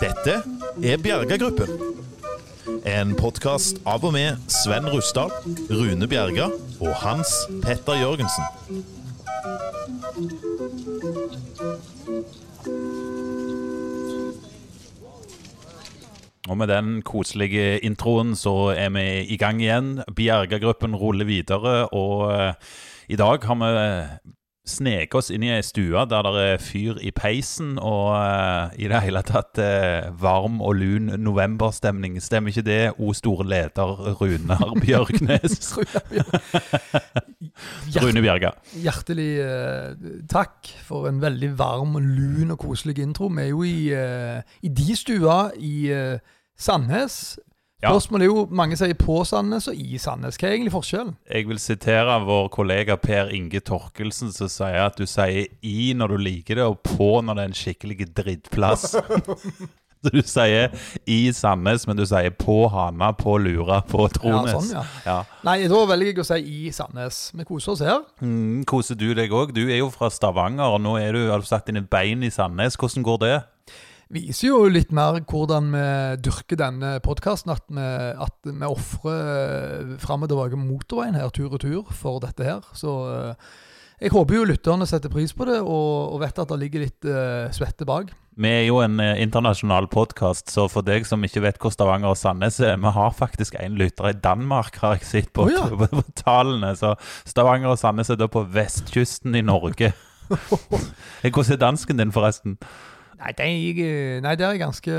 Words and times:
Dette 0.00 0.34
er 0.82 1.00
Bjerga-gruppen. 1.02 1.72
En 2.86 3.14
podkast 3.18 3.80
av 3.90 4.04
og 4.06 4.12
med 4.14 4.38
Sven 4.52 4.86
Rustad, 4.92 5.34
Rune 5.66 6.06
Bjerga 6.06 6.46
og 6.78 6.92
Hans 7.00 7.32
Petter 7.64 7.98
Jørgensen. 8.04 8.84
Og 16.44 16.58
med 16.60 16.70
den 16.70 17.00
koselige 17.02 17.80
introen 17.82 18.36
så 18.38 18.70
er 18.76 18.94
vi 18.94 19.06
i 19.26 19.40
gang 19.42 19.58
igjen. 19.64 19.96
Bjerga-gruppen 20.14 20.94
ruller 20.94 21.26
videre, 21.26 21.88
og 21.88 22.30
eh, 22.30 22.52
i 23.08 23.18
dag 23.18 23.42
har 23.42 23.58
vi 23.58 24.33
sneket 24.64 25.14
oss 25.18 25.28
inn 25.32 25.44
i 25.44 25.50
ei 25.52 25.62
stue 25.64 26.04
der 26.08 26.24
det 26.24 26.44
er 26.54 26.62
fyr 26.62 27.00
i 27.04 27.10
peisen, 27.12 27.74
og 27.76 28.14
uh, 28.16 28.72
i 28.80 28.88
det 28.88 29.02
hele 29.04 29.20
tatt 29.26 29.60
uh, 29.60 30.08
varm 30.20 30.60
og 30.64 30.78
lun 30.80 31.12
novemberstemning. 31.20 32.16
Stemmer 32.24 32.52
ikke 32.52 32.64
det, 32.64 32.80
o 32.96 33.12
store 33.16 33.46
leder 33.48 34.16
Runar 34.20 34.72
Bjørknes? 34.84 35.74
Rune 38.02 38.24
Bjerga. 38.24 38.54
Hjertelig 38.80 39.30
uh, 39.44 40.12
takk 40.32 40.72
for 40.86 41.10
en 41.12 41.20
veldig 41.22 41.52
varm, 41.58 41.98
og 42.00 42.08
lun 42.08 42.56
og 42.56 42.62
koselig 42.64 42.98
intro. 43.04 43.28
Vi 43.28 43.44
er 43.44 43.52
jo 43.52 43.64
i, 43.68 43.78
i 44.64 44.72
de 44.80 44.96
stua 44.96 45.38
i 45.60 45.74
Sandnes. 46.56 47.36
Ja. 47.84 47.92
Spørsmålet 47.92 48.24
er 48.24 48.30
jo 48.32 48.44
mange 48.56 48.78
sier 48.80 48.96
på 48.96 49.18
Sandnes 49.28 49.68
og 49.68 49.76
i 49.76 49.98
Sandnes. 50.00 50.38
Hva 50.40 50.48
er 50.48 50.56
egentlig 50.56 50.72
forskjellen? 50.72 51.14
Jeg 51.28 51.48
vil 51.50 51.60
sitere 51.60 52.16
vår 52.24 52.48
kollega 52.54 52.96
Per 53.00 53.32
Inge 53.36 53.60
Torkelsen, 53.60 54.32
som 54.32 54.48
sier 54.48 54.86
at 54.86 54.96
du 54.96 55.04
sier 55.08 55.50
i 55.60 55.92
når 55.96 56.14
du 56.14 56.22
liker 56.24 56.60
det, 56.60 56.64
og 56.64 56.80
på 56.86 57.18
når 57.20 57.36
det 57.36 57.44
er 57.44 57.52
en 57.52 57.58
skikkelig 57.60 58.12
drittplass. 58.16 58.94
Så 60.04 60.10
du 60.12 60.20
sier 60.28 60.72
i 61.08 61.18
Sandnes, 61.32 61.86
men 61.88 61.96
du 61.96 62.02
sier 62.04 62.32
på 62.36 62.58
Hana, 62.68 63.14
på 63.16 63.38
Lura, 63.40 63.78
på 63.88 64.04
Trones. 64.12 64.52
Ja, 64.52 64.58
sånn, 64.58 64.72
ja. 64.74 64.82
Ja. 65.08 65.16
Nei, 65.48 65.56
da 65.70 65.80
velger 65.88 66.10
jeg 66.10 66.20
å 66.20 66.26
si 66.28 66.40
i 66.44 66.72
Sandnes. 66.76 67.22
Vi 67.32 67.46
koser 67.48 67.72
oss 67.72 67.84
her. 67.84 68.02
Mm, 68.20 68.66
koser 68.68 68.98
du 69.00 69.06
deg 69.16 69.32
òg? 69.32 69.54
Du 69.56 69.62
er 69.64 69.80
jo 69.80 69.88
fra 69.94 70.10
Stavanger, 70.12 70.76
og 70.76 70.84
nå 70.84 70.98
er 71.00 71.16
du, 71.16 71.22
har 71.30 71.40
du 71.40 71.48
satt 71.48 71.70
dine 71.70 71.84
bein 71.88 72.24
i 72.24 72.32
Sandnes. 72.32 72.76
Hvordan 72.80 73.06
går 73.06 73.22
det? 73.24 73.34
Viser 74.14 74.52
jo 74.52 74.58
litt 74.70 74.92
mer 74.94 75.16
hvordan 75.26 75.72
vi 75.74 75.84
dyrker 76.22 76.58
denne 76.60 76.96
podkasten. 77.02 77.50
At 77.50 77.64
vi, 77.66 77.82
at 78.26 78.46
vi 78.46 78.68
ofrer 78.68 79.94
fram 80.02 80.22
og 80.22 80.30
tilbake 80.30 80.58
motorveien 80.60 81.18
her, 81.18 81.32
tur 81.34 81.50
og 81.50 81.62
tur, 81.64 81.88
for 81.90 82.22
dette 82.22 82.46
her. 82.46 82.60
Så 82.78 82.92
eh, 83.10 83.48
jeg 84.04 84.12
håper 84.14 84.36
jo 84.36 84.44
lytterne 84.46 84.86
setter 84.86 85.10
pris 85.10 85.34
på 85.34 85.48
det, 85.48 85.56
og, 85.62 86.14
og 86.14 86.22
vet 86.22 86.38
at 86.38 86.50
det 86.50 86.60
ligger 86.60 86.84
litt 86.84 87.06
uh, 87.08 87.50
svette 87.54 87.86
bak. 87.88 88.12
Vi 88.38 88.50
er 88.50 88.64
jo 88.68 88.80
en 88.84 88.98
eh, 89.02 89.18
internasjonal 89.22 89.86
podkast, 89.90 90.50
så 90.50 90.68
for 90.70 90.86
deg 90.86 91.06
som 91.06 91.22
ikke 91.26 91.42
vet 91.42 91.58
hvor 91.62 91.74
Stavanger 91.74 92.10
og 92.10 92.18
Sandnes 92.18 92.58
er 92.62 92.78
Vi 92.82 92.94
har 92.94 93.14
faktisk 93.14 93.58
en 93.58 93.78
lytter 93.78 94.10
i 94.10 94.16
Danmark, 94.18 94.78
har 94.82 94.98
jeg 94.98 95.10
sett 95.10 95.34
på, 95.34 95.48
oh, 95.48 95.54
ja. 95.54 95.66
på, 95.80 95.90
på 95.90 96.06
tallene. 96.22 96.74
Så 96.78 96.94
Stavanger 97.26 97.74
og 97.74 97.82
Sandnes 97.82 98.14
er 98.14 98.18
da 98.20 98.30
på 98.30 98.46
vestkysten 98.46 99.34
i 99.38 99.42
Norge. 99.46 99.90
Hvordan 100.30 101.54
er 101.54 101.62
dansken 101.66 101.98
din, 101.98 102.14
forresten? 102.14 102.58
Nei, 103.18 103.30
det 103.38 103.44
er, 103.46 103.50
jeg, 103.52 104.20
nei, 104.24 104.34
det 104.34 104.44
er 104.44 104.56
jeg 104.56 104.60
ganske 104.60 104.90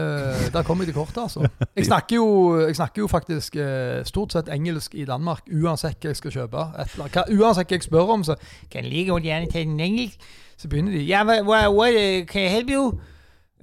Der 0.53 0.63
kom 0.63 0.79
jeg 0.79 0.87
til 0.87 0.95
kortet, 0.95 1.17
altså. 1.21 1.47
Jeg 1.77 1.85
snakker 1.85 2.15
jo, 2.15 2.27
jeg 2.67 2.75
snakker 2.75 3.01
jo 3.01 3.07
faktisk 3.07 3.55
eh, 3.55 4.05
stort 4.05 4.31
sett 4.31 4.49
engelsk 4.49 4.95
i 4.95 5.05
Danmark, 5.05 5.41
uansett 5.51 5.99
hva 5.99 6.13
jeg 6.13 6.19
skal 6.21 6.31
kjøpe. 6.31 6.63
Et, 6.79 6.95
hva, 6.95 7.25
uansett 7.35 7.67
hva 7.67 7.75
jeg 7.75 7.83
spør 7.83 8.13
om, 8.15 8.23
så 8.23 8.37
Kan 8.71 8.87
like 8.87 9.09
godt 9.11 9.27
gjerne 9.27 9.51
ta 9.51 9.59
den 9.59 9.79
engelsk. 9.79 10.23
Så 10.57 10.71
begynner 10.71 10.95
de 10.95 11.03
Ja, 11.03 11.25
hva, 11.27 11.41
hva, 11.43 11.89
kan? 12.29 12.41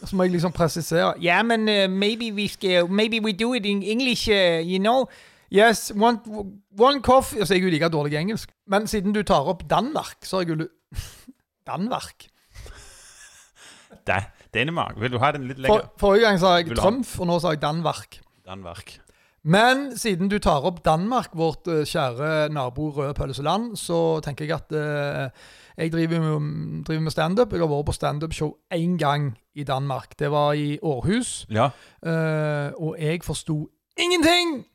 Så 0.06 0.16
må 0.16 0.24
jeg 0.24 0.32
liksom 0.32 0.52
presisere. 0.52 1.14
Ja, 1.22 1.44
men 1.44 1.70
uh, 1.70 1.90
maybe 1.90 2.32
we 2.34 2.48
skal 2.48 2.88
Maybe 2.90 3.20
we 3.24 3.32
do 3.32 3.54
it 3.54 3.66
in 3.66 3.84
English, 3.84 4.30
uh, 4.30 4.60
you 4.60 4.80
know? 4.80 5.06
Yes, 5.52 5.92
one, 5.96 6.18
one 6.80 7.02
coffee 7.02 7.46
Så 7.46 7.54
jeg 7.54 7.62
er 7.62 7.64
jo 7.64 7.70
like 7.70 7.90
dårlig 7.90 8.14
i 8.14 8.18
engelsk. 8.18 8.50
Men 8.68 8.88
siden 8.88 9.14
du 9.14 9.24
tar 9.24 9.48
opp 9.48 9.70
Danmark, 9.70 10.18
så 10.24 10.38
har 10.38 10.44
jeg 10.44 10.60
jo 10.60 10.68
Danmark. 11.68 12.28
Det, 14.08 14.24
Danmark. 14.54 15.00
Vil 15.00 15.12
du 15.14 15.20
ha 15.22 15.32
den 15.32 15.48
litt 15.48 15.58
For, 15.62 15.68
lenger? 15.68 15.90
forrige 16.02 16.26
gang 16.28 16.40
sa 16.42 16.58
jeg 16.60 16.76
Trumf, 16.78 17.20
og 17.20 17.30
nå 17.30 17.40
sa 17.40 17.54
jeg 17.54 17.62
Danmark. 17.62 18.20
Danmark. 18.46 18.98
Men 19.44 19.90
siden 20.00 20.30
du 20.32 20.38
tar 20.40 20.64
opp 20.64 20.80
Danmark, 20.86 21.34
vårt 21.36 21.68
eh, 21.68 21.84
kjære 21.88 22.50
nabo 22.56 22.90
røde 22.96 23.14
pølseland, 23.14 23.74
så 23.80 24.20
tenker 24.24 24.46
jeg 24.48 24.56
at 24.56 24.72
eh, 24.72 25.30
jeg 25.78 25.92
driver 25.92 26.20
med, 26.40 26.84
driver 26.88 27.02
med 27.02 27.12
standup. 27.12 27.52
Jeg 27.54 27.60
har 27.60 27.68
vært 27.72 27.86
på 27.90 27.96
standup-show 27.98 28.54
én 28.74 28.98
gang 28.98 29.34
i 29.56 29.64
Danmark. 29.68 30.16
Det 30.20 30.32
var 30.32 30.54
i 30.54 30.80
Århus. 30.82 31.46
Ja. 31.52 31.70
eh, 32.06 32.72
og 32.80 32.96
jeg 33.00 33.24
forsto 33.24 33.68
ingenting! 34.00 34.66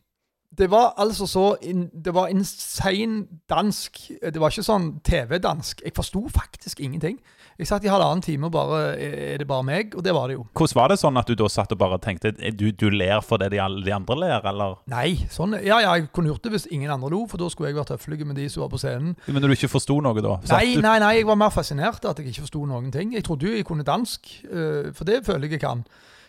Det 0.57 0.71
var 0.71 0.95
altså 0.97 1.27
så 1.29 1.57
in, 1.63 1.91
Det 2.05 2.15
var 2.15 2.29
insane 2.33 3.27
dansk. 3.51 3.99
Det 4.23 4.41
var 4.41 4.51
ikke 4.51 4.65
sånn 4.65 4.95
TV-dansk. 5.05 5.83
Jeg 5.85 5.93
forsto 5.97 6.23
faktisk 6.33 6.81
ingenting. 6.81 7.19
Jeg 7.59 7.67
satt 7.67 7.85
i 7.85 7.91
halvannen 7.91 8.23
time 8.23 8.47
og 8.47 8.53
bare 8.55 8.81
Er 8.97 9.39
det 9.43 9.47
bare 9.49 9.67
meg? 9.67 9.95
Og 9.99 10.05
det 10.05 10.15
var 10.15 10.31
det 10.31 10.39
jo. 10.39 10.47
Hvordan 10.55 10.79
var 10.79 10.89
det 10.93 10.99
sånn 11.01 11.19
at 11.21 11.29
du 11.29 11.35
da 11.35 11.49
satt 11.51 11.73
og 11.75 11.81
bare 11.81 11.99
tenkte 12.03 12.33
du, 12.33 12.71
du 12.71 12.87
ler 12.91 13.21
fordi 13.21 13.51
de, 13.53 13.61
de 13.85 13.95
andre 13.95 14.19
ler, 14.23 14.47
eller? 14.47 14.79
Nei, 14.91 15.27
sånn 15.31 15.59
Ja, 15.59 15.81
ja, 15.83 15.97
jeg 15.99 16.09
kunne 16.15 16.33
gjort 16.33 16.47
det 16.47 16.55
hvis 16.55 16.69
ingen 16.71 16.91
andre 16.95 17.11
lo, 17.13 17.25
for 17.29 17.41
da 17.41 17.51
skulle 17.53 17.73
jeg 17.73 17.79
vært 17.81 17.97
høflig 17.97 18.25
med 18.25 18.39
de 18.39 18.49
som 18.49 18.63
var 18.65 18.73
på 18.73 18.81
scenen. 18.81 19.17
Men 19.27 19.43
når 19.43 19.53
du 19.53 19.59
ikke 19.59 19.73
forsto 19.75 19.99
noe, 20.03 20.23
da? 20.25 20.39
Nei, 20.55 20.77
nei, 20.81 20.97
nei, 21.03 21.15
jeg 21.19 21.29
var 21.29 21.39
mer 21.41 21.53
fascinert 21.55 22.07
at 22.09 22.23
jeg 22.23 22.31
ikke 22.33 22.47
forsto 22.47 22.65
noen 22.69 22.93
ting. 22.95 23.13
Jeg 23.17 23.27
trodde 23.27 23.49
jo 23.51 23.57
jeg 23.59 23.67
kunne 23.69 23.87
dansk, 23.87 24.31
eh, 24.49 24.93
for 24.95 25.09
det 25.09 25.25
føler 25.27 25.49
jeg 25.49 25.59
jeg 25.59 25.67
kan. 25.67 25.85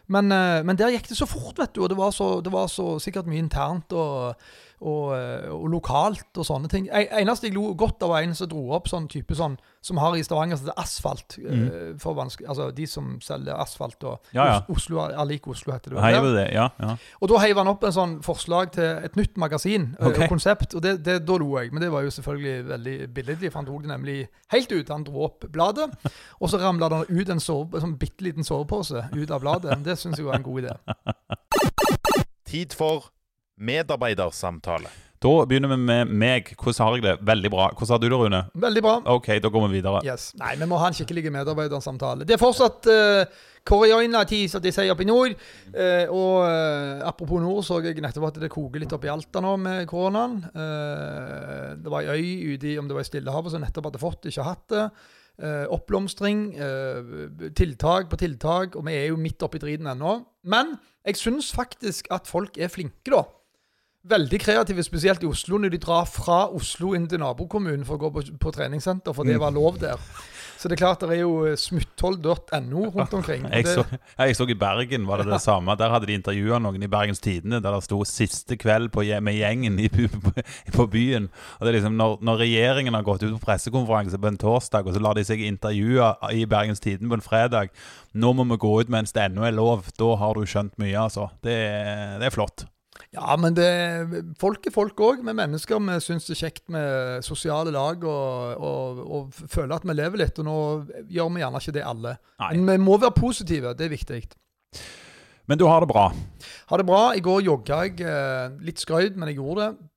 Men, 0.10 0.32
eh, 0.34 0.62
men 0.66 0.80
der 0.80 0.94
gikk 0.96 1.10
det 1.12 1.18
så 1.20 1.28
fort, 1.30 1.60
vet 1.60 1.76
du, 1.76 1.84
og 1.86 1.92
det 1.92 2.00
var 2.00 2.12
så, 2.16 2.40
det 2.42 2.54
var 2.54 2.70
så 2.72 2.98
sikkert 3.02 3.30
mye 3.30 3.44
internt 3.44 3.94
og, 3.94 4.34
og, 4.80 5.12
eh, 5.18 5.50
og 5.52 5.68
lokalt 5.74 6.38
og 6.40 6.46
sånne 6.48 6.70
ting. 6.72 6.88
Eneste 6.92 7.50
jeg 7.50 7.56
lo 7.56 7.74
godt 7.78 8.04
av, 8.04 8.14
var 8.14 8.24
en 8.24 8.36
som 8.36 8.50
dro 8.50 8.70
opp 8.78 8.88
sånn 8.88 9.10
type 9.12 9.36
sånn 9.36 9.58
som 9.84 10.00
har 10.00 10.16
i 10.16 10.24
Stavanger, 10.24 10.60
som 10.60 10.70
heter 10.70 10.82
asfalt. 10.82 11.38
eh, 11.40 11.98
for 12.00 12.20
altså 12.20 12.70
de 12.76 12.88
som 12.88 13.18
selger 13.22 13.56
asfalt 13.56 14.04
og 14.04 14.20
Mm. 14.20 14.36
Ja, 14.36 14.46
ja. 14.46 14.62
Oslo, 14.70 15.00
Alik 15.00 15.48
Oslo 15.48 15.74
heter 15.74 15.92
det. 15.92 15.96
vel. 15.96 16.14
Ja. 16.14 16.22
det? 16.22 16.54
Ja, 16.54 16.70
ja. 16.80 16.96
Og 17.22 17.30
da 17.30 17.38
heiv 17.38 17.58
han 17.58 17.68
opp 17.68 17.84
en 17.84 17.92
sånn 17.92 18.24
forslag 18.24 18.72
til 18.72 18.84
et 18.84 19.16
nytt 19.16 19.38
magasin 19.38 19.96
okay. 20.00 20.24
Og 20.24 20.30
konsept, 20.30 20.76
og 20.76 20.82
det, 20.84 21.06
det, 21.06 21.26
da 21.26 21.38
lo 21.38 21.58
jeg. 21.60 21.72
Men 21.74 21.82
det 21.82 21.92
var 21.92 22.02
jo 22.02 22.10
selvfølgelig 22.10 22.68
veldig 22.70 23.14
billedlig, 23.14 23.52
for 23.52 23.60
han 23.60 23.66
tok 23.66 23.82
det 23.82 23.92
nemlig 23.94 24.18
helt 24.52 24.72
ut. 24.72 24.90
Han 24.90 25.04
dro 25.04 25.24
opp 25.24 25.46
bladet, 25.52 25.90
og 26.40 26.50
så 26.50 26.58
ramla 26.58 26.90
det 26.90 27.04
ut 27.10 27.30
en, 27.30 27.40
sove, 27.40 27.76
en 27.76 27.88
sånn 27.88 27.98
bitte 28.02 28.24
liten 28.26 28.44
sovepose 28.44 29.08
ut 29.16 29.32
av 29.32 29.42
bladet. 29.42 29.80
Det 29.86 29.98
syns 30.00 30.20
jeg 30.20 30.28
var 30.28 30.40
en 30.40 30.44
god 30.44 30.62
idé. 30.64 30.76
Tid 32.50 32.74
for 32.74 33.12
medarbeidersamtale. 33.60 34.92
Da 35.20 35.32
begynner 35.44 35.74
vi 35.74 35.78
med 35.84 36.12
meg. 36.16 36.54
Hvordan 36.56 36.86
har 36.86 36.96
jeg 36.96 37.04
det? 37.04 37.14
Veldig 37.28 37.50
bra. 37.52 37.66
Hvordan 37.76 37.92
har 37.92 38.00
du 38.00 38.06
det, 38.08 38.20
Rune? 38.22 38.40
Veldig 38.56 38.84
bra. 38.86 38.94
OK, 39.18 39.28
da 39.44 39.52
går 39.52 39.66
vi 39.68 39.74
videre. 39.74 40.00
Yes. 40.08 40.30
Nei, 40.40 40.54
vi 40.62 40.68
må 40.72 40.80
ha 40.80 40.88
en 40.88 40.96
skikkelig 40.96 41.34
medarbeidersamtale. 41.36 42.24
Det 42.24 42.38
er 42.38 42.40
fortsatt 42.40 42.88
uh, 42.88 43.42
Koreaina-tid, 43.68 44.48
som 44.54 44.64
de 44.64 44.72
sier 44.72 44.94
oppe 44.94 45.04
i 45.04 45.10
nord. 45.10 45.36
Uh, 45.76 46.08
og 46.08 46.48
uh, 46.48 47.04
apropos 47.12 47.44
nord, 47.44 47.66
så 47.68 47.82
jeg 47.84 48.00
nettopp 48.00 48.30
at 48.30 48.42
det 48.46 48.52
koker 48.54 48.80
litt 48.80 48.96
opp 48.96 49.10
i 49.10 49.12
Alta 49.12 49.44
nå 49.44 49.58
med 49.60 49.84
koronaen. 49.92 50.40
Uh, 50.56 51.76
det 51.84 51.92
var 51.92 52.08
ei 52.08 52.16
øy 52.16 52.56
ute 52.56 52.72
i 52.72 52.78
om 52.80 52.88
det 52.88 52.96
var 52.96 53.04
i 53.04 53.12
Stillehavet 53.12 53.58
som 53.58 53.66
nettopp 53.66 53.92
hadde 53.92 54.06
fått, 54.08 54.32
ikke 54.32 54.48
hatt 54.48 54.70
det. 54.72 54.88
Eh, 55.40 55.66
oppblomstring, 55.72 56.40
eh, 56.60 57.52
tiltak 57.56 58.10
på 58.12 58.18
tiltak, 58.20 58.76
og 58.76 58.84
vi 58.84 58.96
er 58.98 59.06
jo 59.08 59.16
midt 59.16 59.40
oppi 59.40 59.60
driten 59.62 59.88
ennå. 59.88 60.26
Men 60.44 60.74
jeg 61.06 61.16
syns 61.16 61.54
faktisk 61.56 62.10
at 62.12 62.28
folk 62.28 62.58
er 62.58 62.68
flinke, 62.68 63.08
da. 63.08 63.24
Veldig 64.08 64.40
kreative, 64.40 64.84
spesielt 64.86 65.24
i 65.24 65.28
Oslo, 65.28 65.58
når 65.60 65.74
de 65.74 65.82
drar 65.84 66.06
fra 66.08 66.46
Oslo 66.56 66.94
inn 66.96 67.08
til 67.12 67.20
nabokommunen 67.20 67.84
for 67.88 67.98
å 67.98 68.06
gå 68.06 68.12
på, 68.16 68.22
på 68.40 68.54
treningssenter, 68.56 69.12
for 69.16 69.28
det 69.28 69.36
var 69.42 69.52
lov 69.52 69.82
der. 69.82 70.00
Så 70.60 70.68
det 70.68 70.76
er 70.76 70.80
klart 70.82 71.04
det 71.04 71.16
er 71.16 71.22
jo 71.22 71.46
eh, 71.48 71.56
smutthold.no 71.60 72.82
rundt 72.92 73.14
omkring. 73.16 73.46
Jeg 73.48 73.68
så, 73.68 73.84
jeg 74.20 74.36
så 74.36 74.48
i 74.52 74.56
Bergen 74.60 75.06
var 75.08 75.24
det 75.24 75.30
det 75.32 75.42
samme. 75.50 75.76
Der 75.80 75.92
hadde 75.92 76.10
de 76.10 76.18
intervjua 76.20 76.60
noen 76.60 76.84
i 76.84 76.90
Bergens 76.92 77.24
Tidende 77.24 77.62
der 77.64 77.78
det 77.78 77.86
sto 77.86 78.00
'siste 78.04 78.58
kveld 78.60 78.92
på, 78.92 79.04
med 79.24 79.36
gjengen' 79.36 79.80
i, 79.80 79.88
på, 80.26 80.34
på 80.76 80.88
byen. 80.92 81.30
Og 81.60 81.64
det 81.64 81.72
er 81.72 81.78
liksom 81.80 81.96
når, 82.00 82.18
når 82.24 82.42
regjeringen 82.44 82.96
har 82.96 83.08
gått 83.08 83.24
ut 83.24 83.36
på 83.38 83.46
pressekonferanse 83.46 84.20
på 84.20 84.32
en 84.32 84.40
torsdag, 84.40 84.88
og 84.88 84.96
så 84.96 85.04
lar 85.04 85.16
de 85.16 85.24
seg 85.28 85.44
intervjue 85.48 86.12
i 86.36 86.44
Bergens 86.44 86.84
Tidende 86.84 87.12
på 87.12 87.20
en 87.20 87.28
fredag 87.30 87.72
'Nå 88.16 88.34
må 88.34 88.48
vi 88.52 88.60
gå 88.60 88.74
ut 88.80 88.92
mens 88.92 89.16
det 89.16 89.30
ennå 89.30 89.48
er 89.48 89.56
lov'. 89.56 89.92
Da 89.96 90.16
har 90.20 90.36
du 90.36 90.44
skjønt 90.44 90.76
mye, 90.80 90.98
altså. 91.00 91.30
Det, 91.44 91.56
det 92.20 92.28
er 92.28 92.36
flott. 92.36 92.68
Ja, 93.16 93.34
men 93.42 93.56
det, 93.58 93.66
folk 94.38 94.68
er 94.70 94.74
folk 94.74 95.00
òg. 95.02 95.24
Vi 95.26 95.34
mennesker 95.34 95.80
vi 95.82 95.96
syns 96.06 96.28
det 96.28 96.36
er 96.36 96.42
kjekt 96.44 96.68
med 96.70 97.26
sosiale 97.26 97.72
lag 97.74 98.04
og, 98.06 98.60
og, 98.62 99.00
og 99.02 99.40
føler 99.50 99.80
at 99.80 99.88
vi 99.88 99.96
lever 99.98 100.22
litt. 100.22 100.38
Og 100.42 100.46
nå 100.46 100.58
gjør 101.10 101.32
vi 101.34 101.42
gjerne 101.42 101.62
ikke 101.64 101.74
det 101.80 101.86
alle. 101.90 102.16
Nei. 102.44 102.52
Men 102.60 102.76
vi 102.76 102.86
må 102.86 103.00
være 103.02 103.18
positive. 103.18 103.74
Det 103.78 103.88
er 103.88 103.96
viktig. 103.96 104.20
Men 105.50 105.58
du 105.58 105.66
har 105.66 105.82
det 105.82 105.90
bra. 105.90 106.06
Har 106.70 106.78
det 106.84 106.86
bra. 106.86 107.02
I 107.18 107.24
går 107.26 107.42
jogga 107.48 107.80
jeg. 107.88 108.04
eh, 108.06 108.60
Litt 108.68 108.84
skrøyd, 108.84 109.18
men 109.18 109.32
jeg 109.32 109.40
gjorde 109.40 109.66
det. 109.66 109.88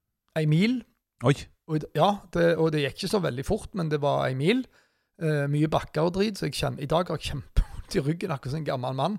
Ei 0.40 0.46
mil. 0.48 0.78
Oi. 1.28 1.34
Og, 1.68 1.84
ja, 1.94 2.08
det, 2.32 2.46
og 2.56 2.70
det 2.72 2.80
gikk 2.86 3.02
ikke 3.02 3.12
så 3.12 3.20
veldig 3.22 3.44
fort, 3.46 3.74
men 3.76 3.92
det 3.92 4.00
var 4.02 4.24
ei 4.30 4.32
mil. 4.38 4.64
Uh, 5.22 5.44
mye 5.52 5.68
bakker 5.70 6.08
og 6.08 6.14
drit, 6.16 6.40
så 6.40 6.48
jeg 6.48 6.56
kjenner, 6.56 6.80
i 6.82 6.88
dag 6.90 7.06
har 7.06 7.20
jeg 7.20 7.28
kjempevondt 7.34 7.94
i 7.94 8.02
ryggen, 8.02 8.32
akkurat 8.32 8.54
som 8.56 8.62
en 8.62 8.66
gammel 8.66 8.96
mann. 8.98 9.18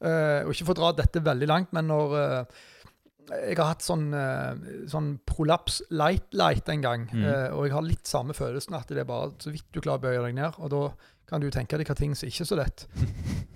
Uh, 0.00 0.42
og 0.48 0.50
ikke 0.56 0.66
for 0.70 0.74
å 0.74 0.80
dra 0.80 0.88
dette 0.98 1.22
veldig 1.22 1.48
langt, 1.52 1.70
men 1.76 1.86
når 1.92 2.16
eh, 2.18 2.64
jeg 3.30 3.56
har 3.58 3.72
hatt 3.72 3.82
sånn, 3.82 4.04
eh, 4.14 4.86
sånn 4.90 5.18
prolaps 5.26 5.80
light 5.90 6.28
light 6.36 6.68
en 6.70 6.80
gang, 6.84 7.06
Mm. 7.12 7.24
eh, 7.24 7.48
og 7.56 7.64
jeg 7.66 7.72
har 7.74 7.82
litt 7.82 8.06
samme 8.06 8.32
følelsen 8.34 8.74
at 8.78 8.86
det 8.88 8.98
er 9.02 9.04
bare 9.08 9.32
så 9.42 9.50
vidt 9.50 9.64
du 9.72 9.80
klarer 9.80 9.98
å 9.98 10.04
bøye 10.06 10.22
deg 10.26 10.34
ned. 10.38 10.54
Og 10.58 10.70
da 10.70 10.82
kan 11.26 11.40
du 11.42 11.50
tenke 11.50 11.76
deg 11.78 11.86
hva 11.88 11.96
ting 11.98 12.14
som 12.14 12.28
ikke 12.28 12.42
er 12.46 12.50
så 12.52 12.56
lett. 12.56 12.86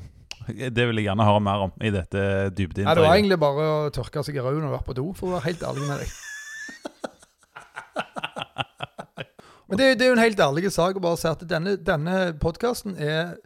Det 0.50 0.82
vil 0.88 0.96
jeg 0.98 1.04
gjerne 1.06 1.22
høre 1.22 1.40
mer 1.44 1.60
om 1.68 1.72
i 1.80 1.90
dette 1.94 2.18
Nei, 2.50 2.66
det 2.66 2.84
var 3.04 3.14
egentlig 3.14 3.38
bare 3.38 3.66
å 3.86 3.90
tørke 3.94 4.24
seg 4.24 4.34
i 4.34 4.40
røven 4.42 4.64
og 4.66 4.72
være 4.72 4.86
på 4.88 4.94
do, 4.96 5.04
for 5.14 5.28
å 5.28 5.32
være 5.36 5.46
helt 5.52 5.62
ærlig 5.62 5.84
med 5.86 6.00
deg. 6.00 6.10
Men 9.68 9.78
det, 9.78 9.86
det 10.00 10.02
er 10.06 10.08
jo 10.10 10.16
en 10.16 10.24
helt 10.24 10.40
ærlig 10.42 10.72
sak 10.74 10.96
å 10.98 11.02
bare 11.04 11.20
si 11.20 11.28
at 11.30 11.44
denne, 11.46 11.76
denne 11.86 12.16
podkasten 12.42 12.96
er 12.98 13.36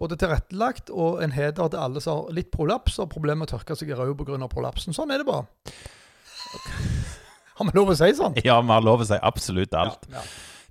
både 0.00 0.18
tilrettelagt 0.20 0.90
og 0.92 1.22
en 1.24 1.32
heder 1.32 1.70
til 1.72 1.80
alle 1.80 2.02
som 2.04 2.20
har 2.20 2.34
litt 2.36 2.50
prolaps 2.52 2.98
og 3.02 3.08
problemer 3.12 3.44
med 3.44 3.50
å 3.50 3.56
tørke 3.56 3.76
seg 3.78 3.92
i 3.92 3.96
røven 3.96 4.18
pga. 4.18 4.48
prolapsen. 4.52 4.96
Sånn 4.96 5.12
er 5.14 5.22
det 5.22 5.28
bare. 5.28 5.46
Har 7.56 7.64
vi 7.64 7.72
lov 7.78 7.94
å 7.94 7.96
si 7.96 8.12
sånn? 8.16 8.36
Ja, 8.44 8.60
vi 8.60 8.74
har 8.74 8.84
lov 8.84 9.04
å 9.04 9.08
si 9.08 9.16
absolutt 9.16 9.74
alt. 9.76 10.04
Ja. 10.12 10.24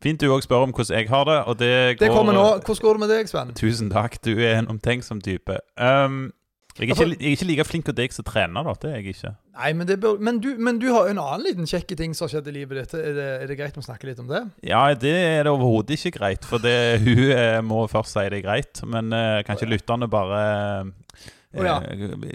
Fint 0.06 0.22
du 0.22 0.28
òg 0.30 0.44
spør 0.46 0.68
om 0.68 0.74
hvordan 0.76 1.00
jeg 1.00 1.10
har 1.10 1.26
det, 1.26 1.38
og 1.50 1.58
det 1.58 1.74
går 1.98 2.06
Det 2.06 2.14
kommer 2.14 2.36
nå. 2.36 2.46
Hvordan 2.62 2.84
går 2.84 2.98
det 2.98 3.02
med 3.02 3.14
deg, 3.16 3.30
Sven? 3.32 3.54
Tusen 3.58 3.90
takk, 3.90 4.20
du 4.22 4.36
er 4.36 4.60
en 4.60 4.70
omtenksom 4.70 5.22
type. 5.26 5.58
Um, 5.82 6.28
jeg, 6.76 6.90
er 6.90 6.92
Altså- 6.92 7.06
ikke, 7.08 7.24
jeg 7.24 7.32
er 7.32 7.36
ikke 7.38 7.48
like 7.48 7.64
flink 7.64 7.86
som 7.86 7.96
deg 7.96 8.14
som 8.14 8.26
trener, 8.28 8.64
da. 8.68 8.74
Det 8.76 8.90
er 8.90 8.96
jeg 9.00 9.16
ikke. 9.16 9.30
Nei, 9.56 9.70
men, 9.74 9.88
det 9.88 9.96
bør, 10.04 10.18
men, 10.20 10.40
du, 10.44 10.50
men 10.60 10.80
du 10.80 10.90
har 10.92 11.08
en 11.08 11.22
annen 11.24 11.46
liten 11.46 11.70
kjekke 11.70 11.96
ting 11.96 12.14
som 12.14 12.26
har 12.26 12.34
skjedd 12.34 12.50
i 12.52 12.56
livet 12.58 12.82
ditt. 12.82 12.96
Er 13.00 13.16
det, 13.16 13.28
er 13.46 13.48
det 13.48 13.58
greit 13.62 13.78
å 13.80 13.86
snakke 13.86 14.10
litt 14.10 14.20
om 14.20 14.28
det? 14.28 14.42
Ja, 14.68 14.82
det 14.94 15.14
er 15.16 15.48
det 15.48 15.54
overhodet 15.54 15.96
ikke 15.96 16.18
greit, 16.20 16.44
for 16.44 16.60
det, 16.60 16.76
hun 17.06 17.24
eh, 17.32 17.62
må 17.64 17.86
først 17.88 18.12
si 18.12 18.28
det 18.28 18.42
er 18.42 18.46
greit. 18.50 18.84
Men 18.84 19.16
uh, 19.16 19.40
kanskje 19.48 19.72
lytterne 19.72 20.12
bare 20.12 20.44
uh, 20.84 21.24
Å, 21.56 21.64
ja. 21.64 21.80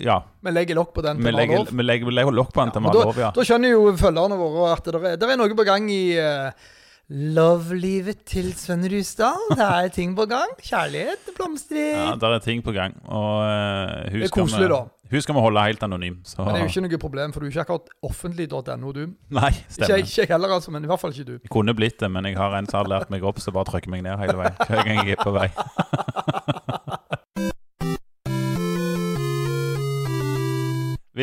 ja. 0.01 0.19
Vi 0.41 0.53
legger 0.57 0.81
lokk 0.81 0.95
på 0.97 1.05
den 1.05 1.21
til 1.21 1.27
vi 1.27 1.35
har 1.35 1.41
legger, 1.43 1.61
lov. 1.61 1.73
vi 1.77 1.85
legger, 1.85 2.13
legger 2.17 2.37
lokk 2.41 2.55
på 2.57 2.63
den 2.63 2.71
Ja, 2.71 2.79
til 2.79 2.87
men 2.87 3.21
ja. 3.21 3.33
Da 3.37 3.45
skjønner 3.45 3.75
jo 3.75 3.83
følgerne 4.01 4.39
våre 4.41 4.71
at 4.73 4.89
det 4.89 5.17
det 5.21 5.29
er 5.29 5.37
noe 5.37 5.59
på 5.59 5.67
gang 5.69 5.93
i 5.93 6.05
uh, 6.17 6.71
love-livet 7.11 8.21
til 8.29 8.53
Sven 8.55 8.85
Rustad. 8.93 9.35
Det 9.59 9.67
er 9.67 9.89
ting 9.95 10.13
på 10.17 10.27
gang. 10.31 10.53
Kjærlighet 10.63 11.33
blomstrer. 11.37 11.91
Ja, 11.97 12.15
det 12.15 12.31
er 12.37 12.39
ting 12.45 12.63
på 12.65 12.73
gang. 12.77 12.95
Og 13.07 13.43
uh, 13.43 14.11
hun, 14.13 14.21
Det 14.21 14.29
er 14.29 14.35
koselig, 14.35 14.69
da. 14.71 14.81
hun 15.11 15.25
skal 15.25 15.35
vi 15.35 15.41
holde 15.41 15.65
helt 15.67 15.83
anonym. 15.83 16.21
Så. 16.25 16.39
Men 16.45 16.55
det 16.55 16.61
er 16.61 16.67
jo 16.69 16.71
ikke 16.71 16.85
noe 16.87 17.03
problem, 17.03 17.35
for 17.35 17.43
du 17.43 17.49
er 17.49 17.51
ikke 17.51 17.67
akkurat 17.67 17.91
offentlig.no, 18.07 18.93
du. 18.95 19.03
Nei, 19.35 19.51
Ikke, 19.51 19.67
stemmer. 19.75 20.05
ikke 20.05 20.23
jeg 20.23 20.33
heller, 20.37 20.55
altså, 20.61 20.71
men 20.71 20.87
i 20.87 20.93
hvert 20.93 21.03
fall 21.03 21.17
ikke 21.17 21.29
du. 21.33 21.37
Jeg 21.43 21.51
kunne 21.51 21.75
blitt 21.75 21.99
det, 22.01 22.11
men 22.15 22.31
jeg 22.31 22.39
har 22.39 22.55
en 22.61 22.71
som 22.71 22.85
har 22.85 22.93
lært 22.95 23.11
meg 23.11 23.27
opp, 23.27 23.43
så 23.43 23.51
bare 23.55 23.67
trykker 23.73 23.91
meg 23.91 24.07
ned 24.07 24.19
hele 24.23 24.39
veien. 24.39 24.63
Hver 24.71 24.87
gang 24.87 25.03
jeg 25.03 25.19
er 25.19 25.25
på 25.25 25.35
vei. 25.35 25.51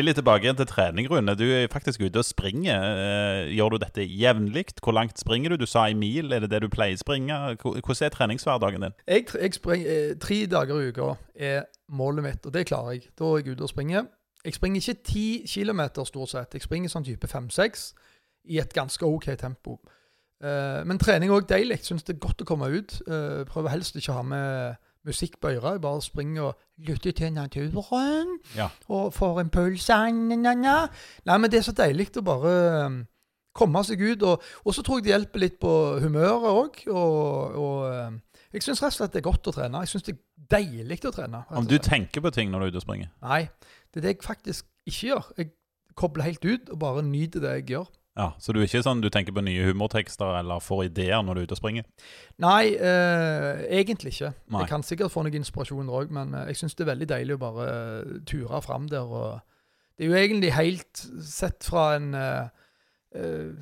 litt 0.08 0.18
tilbake 0.18 0.52
til 0.56 0.66
trening, 0.68 1.06
Rune. 1.10 1.34
Du 1.38 1.44
er 1.44 1.68
faktisk 1.72 2.00
ute 2.02 2.20
og 2.20 2.26
springer. 2.26 2.84
Eh, 2.98 3.50
Gjør 3.56 3.74
du 3.74 3.78
dette 3.82 4.04
jevnlig? 4.06 4.64
Hvor 4.82 4.94
langt 4.96 5.20
springer 5.20 5.52
du? 5.52 5.56
Du 5.60 5.66
sa 5.66 5.86
i 5.88 5.94
mil. 5.94 6.32
Er 6.32 6.40
det 6.44 6.50
det 6.50 6.62
du 6.64 6.68
pleier 6.72 6.96
å 6.96 7.02
springe? 7.02 7.36
Hvordan 7.62 8.06
er 8.06 8.14
treningshverdagen 8.14 8.86
din? 8.86 8.96
Jeg, 9.06 9.26
jeg 9.34 9.54
springer 9.58 9.92
eh, 9.92 10.14
tre 10.20 10.40
dager 10.50 10.80
i 10.80 10.88
uka 10.90 11.10
er 11.36 11.68
målet 11.88 12.24
mitt, 12.24 12.48
og 12.48 12.54
det 12.56 12.66
klarer 12.70 12.96
jeg. 12.96 13.10
Da 13.18 13.28
er 13.30 13.42
jeg 13.42 13.54
ute 13.54 13.68
og 13.68 13.72
springer. 13.72 14.08
Jeg 14.44 14.56
springer 14.56 14.82
ikke 14.82 15.04
ti 15.04 15.26
kilometer 15.46 16.08
stort 16.08 16.32
sett. 16.32 16.56
Jeg 16.56 16.64
springer 16.64 16.92
sånn 16.92 17.06
type 17.06 17.28
fem-seks 17.28 17.92
i 18.48 18.58
et 18.62 18.72
ganske 18.74 19.04
OK 19.06 19.30
tempo. 19.38 19.78
Eh, 20.42 20.82
men 20.88 21.00
trening 21.02 21.30
er 21.30 21.38
òg 21.40 21.48
deilig. 21.50 21.82
Syns 21.84 22.06
det 22.08 22.16
er 22.16 22.22
godt 22.26 22.44
å 22.44 22.48
komme 22.48 22.72
ut. 22.72 23.00
Prøver 23.52 23.74
helst 23.76 23.98
ikke 24.00 24.14
å 24.16 24.20
ha 24.22 24.26
med 24.34 24.84
musikk 25.06 25.38
på 25.40 25.52
øret. 25.56 25.80
Bare 25.82 26.02
springer 26.02 26.42
og 26.42 26.58
lytter 26.78 27.12
til 27.12 27.32
naturen. 27.32 28.38
Ja. 28.56 28.68
Og 28.88 29.12
får 29.14 29.42
na. 30.58 30.76
Nei, 31.24 31.38
men 31.38 31.50
det 31.50 31.60
er 31.60 31.68
så 31.68 31.76
deilig 31.76 32.10
å 32.18 32.24
bare 32.26 32.54
eh, 32.86 32.98
komme 33.56 33.82
seg 33.84 34.02
ut. 34.02 34.22
Og, 34.22 34.48
og 34.64 34.74
så 34.74 34.82
tror 34.82 34.98
jeg 34.98 35.08
det 35.08 35.14
hjelper 35.14 35.44
litt 35.44 35.60
på 35.60 35.74
humøret 36.02 36.48
òg. 36.52 36.80
Og, 36.92 37.58
og 37.58 37.84
eh, 37.90 38.18
jeg 38.56 38.64
syns 38.64 38.82
rett 38.82 38.94
og 38.94 38.98
slett 39.02 39.14
det 39.14 39.22
er 39.22 39.28
godt 39.28 39.50
å 39.50 39.54
trene. 39.54 39.84
Jeg 39.84 39.92
syns 39.92 40.08
det 40.08 40.16
er 40.16 40.22
deilig 40.58 41.02
å 41.04 41.14
trene. 41.14 41.44
Om 41.52 41.68
du 41.68 41.78
tenker 41.82 42.24
på 42.24 42.32
ting 42.34 42.52
når 42.52 42.60
du 42.60 42.68
er 42.68 42.74
ute 42.74 42.82
og 42.82 42.86
springer? 42.86 43.12
Nei, 43.24 43.42
det 43.92 44.00
er 44.00 44.06
det 44.06 44.14
jeg 44.16 44.24
faktisk 44.26 44.68
ikke 44.88 45.12
gjør. 45.12 45.30
Jeg 45.36 45.52
kobler 45.98 46.28
helt 46.30 46.44
ut 46.46 46.70
og 46.72 46.80
bare 46.80 47.04
nyter 47.04 47.44
det 47.44 47.56
jeg 47.58 47.70
gjør. 47.74 47.88
Ja, 48.18 48.32
Så 48.42 48.52
du 48.52 48.58
er 48.58 48.66
ikke 48.66 48.82
sånn 48.82 49.00
du 49.00 49.08
tenker 49.14 49.34
på 49.36 49.44
nye 49.46 49.68
humortekster 49.68 50.40
eller 50.40 50.62
får 50.64 50.88
ideer 50.88 51.22
når 51.22 51.36
du 51.36 51.40
er 51.40 51.46
ute 51.46 51.54
og 51.54 51.60
springer? 51.60 51.84
Nei, 52.42 52.74
eh, 52.74 53.60
egentlig 53.78 54.16
ikke. 54.16 54.32
Nei. 54.50 54.64
Jeg 54.64 54.72
kan 54.72 54.82
sikkert 54.82 55.14
få 55.14 55.22
noe 55.22 55.38
inspirasjon 55.38 55.92
òg, 56.00 56.10
men 56.10 56.34
eh, 56.34 56.48
jeg 56.50 56.58
syns 56.64 56.74
det 56.74 56.82
er 56.86 56.90
veldig 56.90 57.08
deilig 57.14 57.36
å 57.38 57.42
bare 57.44 57.68
eh, 57.68 58.16
ture 58.26 58.60
fram 58.64 58.88
der. 58.90 59.06
og 59.06 59.38
Det 59.94 60.08
er 60.08 60.10
jo 60.10 60.18
egentlig 60.18 60.50
helt 60.56 61.04
sett 61.22 61.62
fra 61.70 61.92
en 61.94 62.10
eh, 62.18 62.50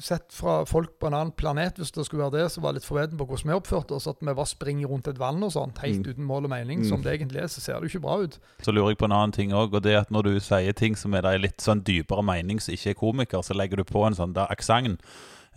Sett 0.03 0.33
fra 0.35 0.65
folk 0.67 0.99
på 0.99 1.07
en 1.07 1.15
annen 1.15 1.31
planet, 1.33 1.77
hvis 1.79 1.93
det 1.95 2.05
skulle 2.07 2.25
være 2.27 2.43
det, 2.43 2.47
som 2.53 2.65
var 2.65 2.75
litt 2.75 2.85
forveden 2.85 3.17
på 3.17 3.27
hvordan 3.29 3.53
vi 3.53 3.55
oppførte 3.55 3.95
oss, 3.95 4.09
at 4.11 4.19
vi 4.21 4.35
bare 4.35 4.47
springer 4.51 4.91
rundt 4.91 5.07
et 5.09 5.19
vann 5.23 5.39
og 5.47 5.53
sånt, 5.55 5.79
helt 5.79 6.03
Mm. 6.03 6.11
uten 6.15 6.25
mål 6.27 6.45
og 6.45 6.51
mening, 6.51 6.79
Mm. 6.81 6.89
som 6.89 7.03
det 7.03 7.15
egentlig 7.21 7.39
er, 7.43 7.47
så 7.47 7.61
ser 7.61 7.81
det 7.81 7.87
jo 7.93 7.99
ikke 7.99 8.03
bra 8.03 8.17
ut. 8.25 8.39
Så 8.63 8.73
lurer 8.75 8.89
jeg 8.91 8.99
på 8.99 9.05
en 9.05 9.13
annen 9.13 9.33
ting 9.33 9.53
òg, 9.53 9.73
og 9.73 9.83
det 9.83 9.93
er 9.95 10.01
at 10.01 10.11
når 10.11 10.23
du 10.25 10.41
sier 10.41 10.73
ting 10.75 10.97
som 10.97 11.15
er 11.15 11.23
der 11.23 11.39
litt 11.39 11.59
sånn 11.59 11.83
dypere 11.85 12.25
mening 12.25 12.59
som 12.61 12.75
ikke 12.75 12.91
er 12.91 12.95
komiker, 12.95 13.39
så 13.43 13.55
legger 13.55 13.77
du 13.77 13.85
på 13.85 14.05
en 14.07 14.15
sånn 14.15 14.35
der 14.35 14.47
aksent. 14.51 15.01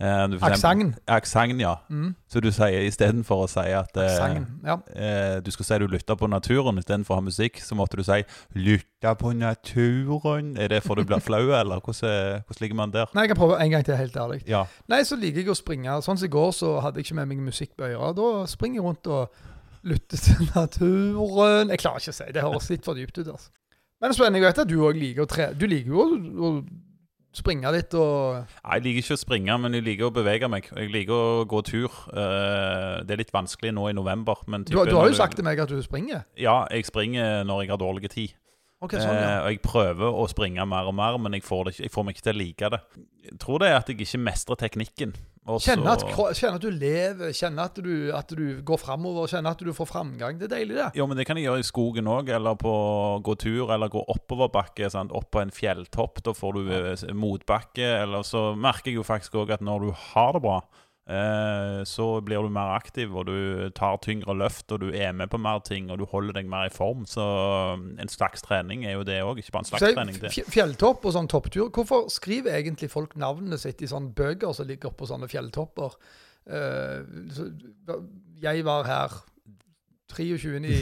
Eh, 0.00 0.28
du 0.32 0.38
Aksenten. 0.40 0.94
Aksent, 1.06 1.60
ja. 1.60 1.74
Mm. 1.92 2.14
Så 2.32 2.40
du 2.40 2.48
sier 2.50 2.86
istedenfor 2.88 3.42
å 3.44 3.48
si 3.52 3.66
at 3.76 3.96
eh, 4.00 4.06
Aksangen. 4.08 4.46
Ja. 4.64 4.78
eh, 4.96 5.40
du 5.44 5.50
skal 5.52 5.66
si 5.68 5.78
du 5.82 5.86
lytter 5.92 6.16
på 6.16 6.28
naturen 6.32 6.80
istedenfor 6.80 7.18
å 7.18 7.18
ha 7.20 7.24
musikk, 7.26 7.60
så 7.60 7.76
måtte 7.76 7.98
du 8.00 8.02
si 8.06 8.22
'lytte 8.56 9.12
på 9.20 9.34
naturen'. 9.36 10.56
Er 10.58 10.68
det 10.72 10.82
for 10.86 10.94
du 10.96 11.04
blir 11.04 11.20
flau, 11.20 11.50
eller 11.60 11.80
hvordan, 11.84 12.08
er- 12.08 12.40
hvordan 12.48 12.60
ligger 12.64 12.76
man 12.80 12.90
der? 12.96 13.06
Nei, 13.14 13.26
jeg 13.26 13.34
kan 13.34 13.40
prøve 13.42 13.60
en 13.60 13.70
gang 13.70 13.84
til, 13.84 13.96
helt 13.96 14.16
ærlig. 14.16 14.40
Ja. 14.48 14.64
Nei, 14.88 15.02
så 15.04 15.16
liker 15.20 15.42
jeg 15.44 15.52
å 15.52 15.58
springe. 15.58 16.00
Sånn 16.02 16.16
som 16.16 16.24
i 16.26 16.32
går, 16.32 16.50
så 16.56 16.80
hadde 16.80 16.96
jeg 17.00 17.04
ikke 17.10 17.20
med 17.20 17.28
meg 17.28 17.38
musikk 17.52 17.76
på 17.76 17.84
øret. 17.84 18.16
Da 18.16 18.46
springer 18.46 18.80
jeg 18.80 18.84
rundt 18.88 19.06
og 19.06 19.28
lytter 19.84 20.16
til 20.16 20.48
naturen. 20.56 21.68
Jeg 21.68 21.78
klarer 21.84 22.00
ikke 22.00 22.14
å 22.16 22.18
si 22.24 22.32
det. 22.32 22.42
høres 22.42 22.70
litt 22.70 22.84
for 22.84 22.94
dypt 22.94 23.18
ut. 23.20 23.28
altså. 23.36 23.50
Men 24.00 24.14
Sven, 24.16 24.32
jeg 24.34 24.42
vet 24.48 24.58
at 24.64 24.68
du 24.68 24.78
òg 24.80 24.96
liker 24.96 25.22
å 25.22 25.28
tre... 25.28 25.50
Du 25.52 25.66
liker 25.68 25.92
jo 25.92 26.04
å 26.40 26.64
springe 27.32 27.70
litt 27.72 27.94
og 27.94 28.40
Nei, 28.64 28.74
Jeg 28.78 28.82
liker 28.84 29.02
ikke 29.04 29.16
å 29.16 29.20
springe, 29.20 29.58
men 29.62 29.72
jeg 29.78 29.84
liker 29.86 30.08
å 30.08 30.12
bevege 30.14 30.48
meg. 30.50 30.68
Jeg 30.74 30.90
liker 30.90 31.14
å 31.14 31.44
gå 31.46 31.62
tur. 31.64 31.90
Eh, 32.12 33.02
det 33.06 33.14
er 33.14 33.20
litt 33.22 33.32
vanskelig 33.32 33.72
nå 33.76 33.88
i 33.90 33.92
november. 33.96 34.36
Men 34.46 34.64
Du, 34.64 34.76
har- 34.78 34.86
du 34.86 34.96
har 34.96 35.08
jo 35.08 35.14
sagt 35.14 35.36
til 35.36 35.44
meg 35.44 35.58
at 35.60 35.68
du 35.68 35.80
springer. 35.82 36.24
Ja, 36.36 36.66
jeg 36.70 36.86
springer 36.86 37.44
når 37.44 37.62
jeg 37.62 37.70
har 37.70 37.78
dårlig 37.78 38.10
tid. 38.10 38.34
Okay, 38.82 38.98
sånn, 38.98 39.12
ja. 39.14 39.40
Eh, 39.40 39.42
og 39.44 39.50
jeg 39.50 39.62
prøver 39.62 40.08
å 40.10 40.26
springe 40.28 40.64
mer 40.66 40.86
og 40.88 40.94
mer, 40.94 41.18
men 41.18 41.32
jeg 41.36 41.42
får, 41.44 41.64
det 41.66 41.74
ikke, 41.74 41.82
jeg 41.84 41.92
får 41.92 42.04
meg 42.04 42.14
ikke 42.16 42.22
til 42.24 42.32
å 42.34 42.38
like 42.38 42.70
det. 42.70 42.80
Jeg 43.30 43.38
tror 43.38 43.58
det 43.60 43.68
er 43.68 43.76
at 43.76 43.86
jeg 43.92 43.98
ikke 44.00 44.20
mestrer 44.24 44.56
teknikken. 44.56 45.12
Og 45.48 45.60
så- 45.60 45.72
Kjenne 45.72 45.88
at, 45.90 46.02
kjenne 46.36 46.54
at 46.58 46.60
du 46.62 46.70
lever, 46.70 47.32
kjenne 47.32 47.64
at 47.64 47.74
du, 47.82 48.12
at 48.14 48.28
du 48.28 48.60
går 48.62 48.76
framover, 48.78 49.26
kjenne 49.26 49.50
at 49.50 49.58
du 49.64 49.72
får 49.72 49.88
framgang. 49.88 50.38
Det 50.38 50.50
er 50.52 50.56
deilig, 50.58 50.76
det. 50.76 50.90
Jo, 51.00 51.06
men 51.06 51.16
det 51.16 51.24
kan 51.26 51.36
jeg 51.40 51.46
gjøre 51.48 51.62
i 51.62 51.66
skogen 51.66 52.04
òg, 52.06 52.28
eller 52.28 52.54
på 52.60 53.22
gå 53.24 53.34
tur, 53.40 53.72
eller 53.72 53.88
gå 53.88 54.04
oppoverbakke. 54.06 54.90
Sant? 54.92 55.10
Opp 55.16 55.30
på 55.32 55.40
en 55.40 55.50
fjelltopp. 55.50 56.22
Da 56.22 56.32
får 56.36 56.52
du 56.54 56.70
eh, 56.70 57.14
motbakke. 57.16 57.88
Eller 58.02 58.22
så 58.22 58.54
merker 58.54 58.92
jeg 58.92 59.00
jo 59.00 59.02
faktisk 59.02 59.40
òg 59.40 59.50
at 59.56 59.60
når 59.64 59.80
du 59.88 59.90
har 60.12 60.32
det 60.36 60.42
bra, 60.44 60.60
så 61.08 62.04
blir 62.22 62.44
du 62.44 62.48
mer 62.54 62.70
aktiv, 62.76 63.10
og 63.16 63.26
du 63.26 63.70
tar 63.74 63.96
tyngre 64.04 64.34
løft, 64.38 64.70
og 64.70 64.80
du 64.84 64.90
er 64.94 65.12
med 65.16 65.30
på 65.32 65.40
mer 65.42 65.58
ting, 65.66 65.90
og 65.90 65.98
du 65.98 66.04
holder 66.06 66.36
deg 66.38 66.46
mer 66.46 66.68
i 66.68 66.70
form. 66.70 67.02
Så 67.08 67.24
um, 67.74 67.96
en 67.98 68.08
slags 68.12 68.44
trening 68.46 68.84
er 68.86 68.94
jo 68.94 69.02
det 69.08 69.18
òg, 69.24 69.40
ikke 69.42 69.56
bare 69.56 69.64
en 69.64 69.70
slags 69.72 69.82
Så 69.82 69.92
trening. 69.96 70.20
det. 70.22 70.30
Fjelltopp 70.54 71.08
og 71.08 71.16
sånn 71.16 71.30
topptur. 71.32 71.70
Hvorfor 71.74 72.06
skriver 72.14 72.54
egentlig 72.60 72.92
folk 72.92 73.16
navnet 73.18 73.58
sitt 73.64 73.82
i 73.82 73.90
sånne 73.90 74.14
bøker 74.14 74.54
som 74.54 74.68
ligger 74.70 74.92
oppå 74.92 75.08
sånne 75.10 75.26
fjelltopper? 75.32 75.98
Eh, 76.46 77.02
så, 77.34 77.48
jeg 78.40 78.64
var 78.64 78.86
her 78.88 79.18
23. 80.14 80.60
i 80.62 80.80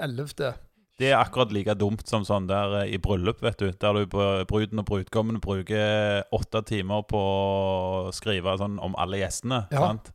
11. 0.00 0.52
Det 0.98 1.12
er 1.12 1.20
akkurat 1.20 1.52
like 1.54 1.74
dumt 1.78 2.02
som 2.10 2.24
sånn 2.26 2.48
der 2.50 2.72
eh, 2.80 2.94
i 2.96 2.98
bryllup, 2.98 3.38
vet 3.44 3.60
du. 3.62 3.68
Der 3.70 3.94
du 3.94 4.06
br- 4.10 4.42
bruden 4.50 4.82
og 4.82 4.88
brudgommen 4.88 5.38
bruker 5.44 6.24
åtte 6.34 6.64
timer 6.66 7.04
på 7.06 7.20
å 7.22 8.14
skrive 8.16 8.56
sånn 8.58 8.80
om 8.82 8.96
alle 8.98 9.20
gjestene. 9.22 9.66
Ja. 9.70 9.84
Sant? 9.86 10.10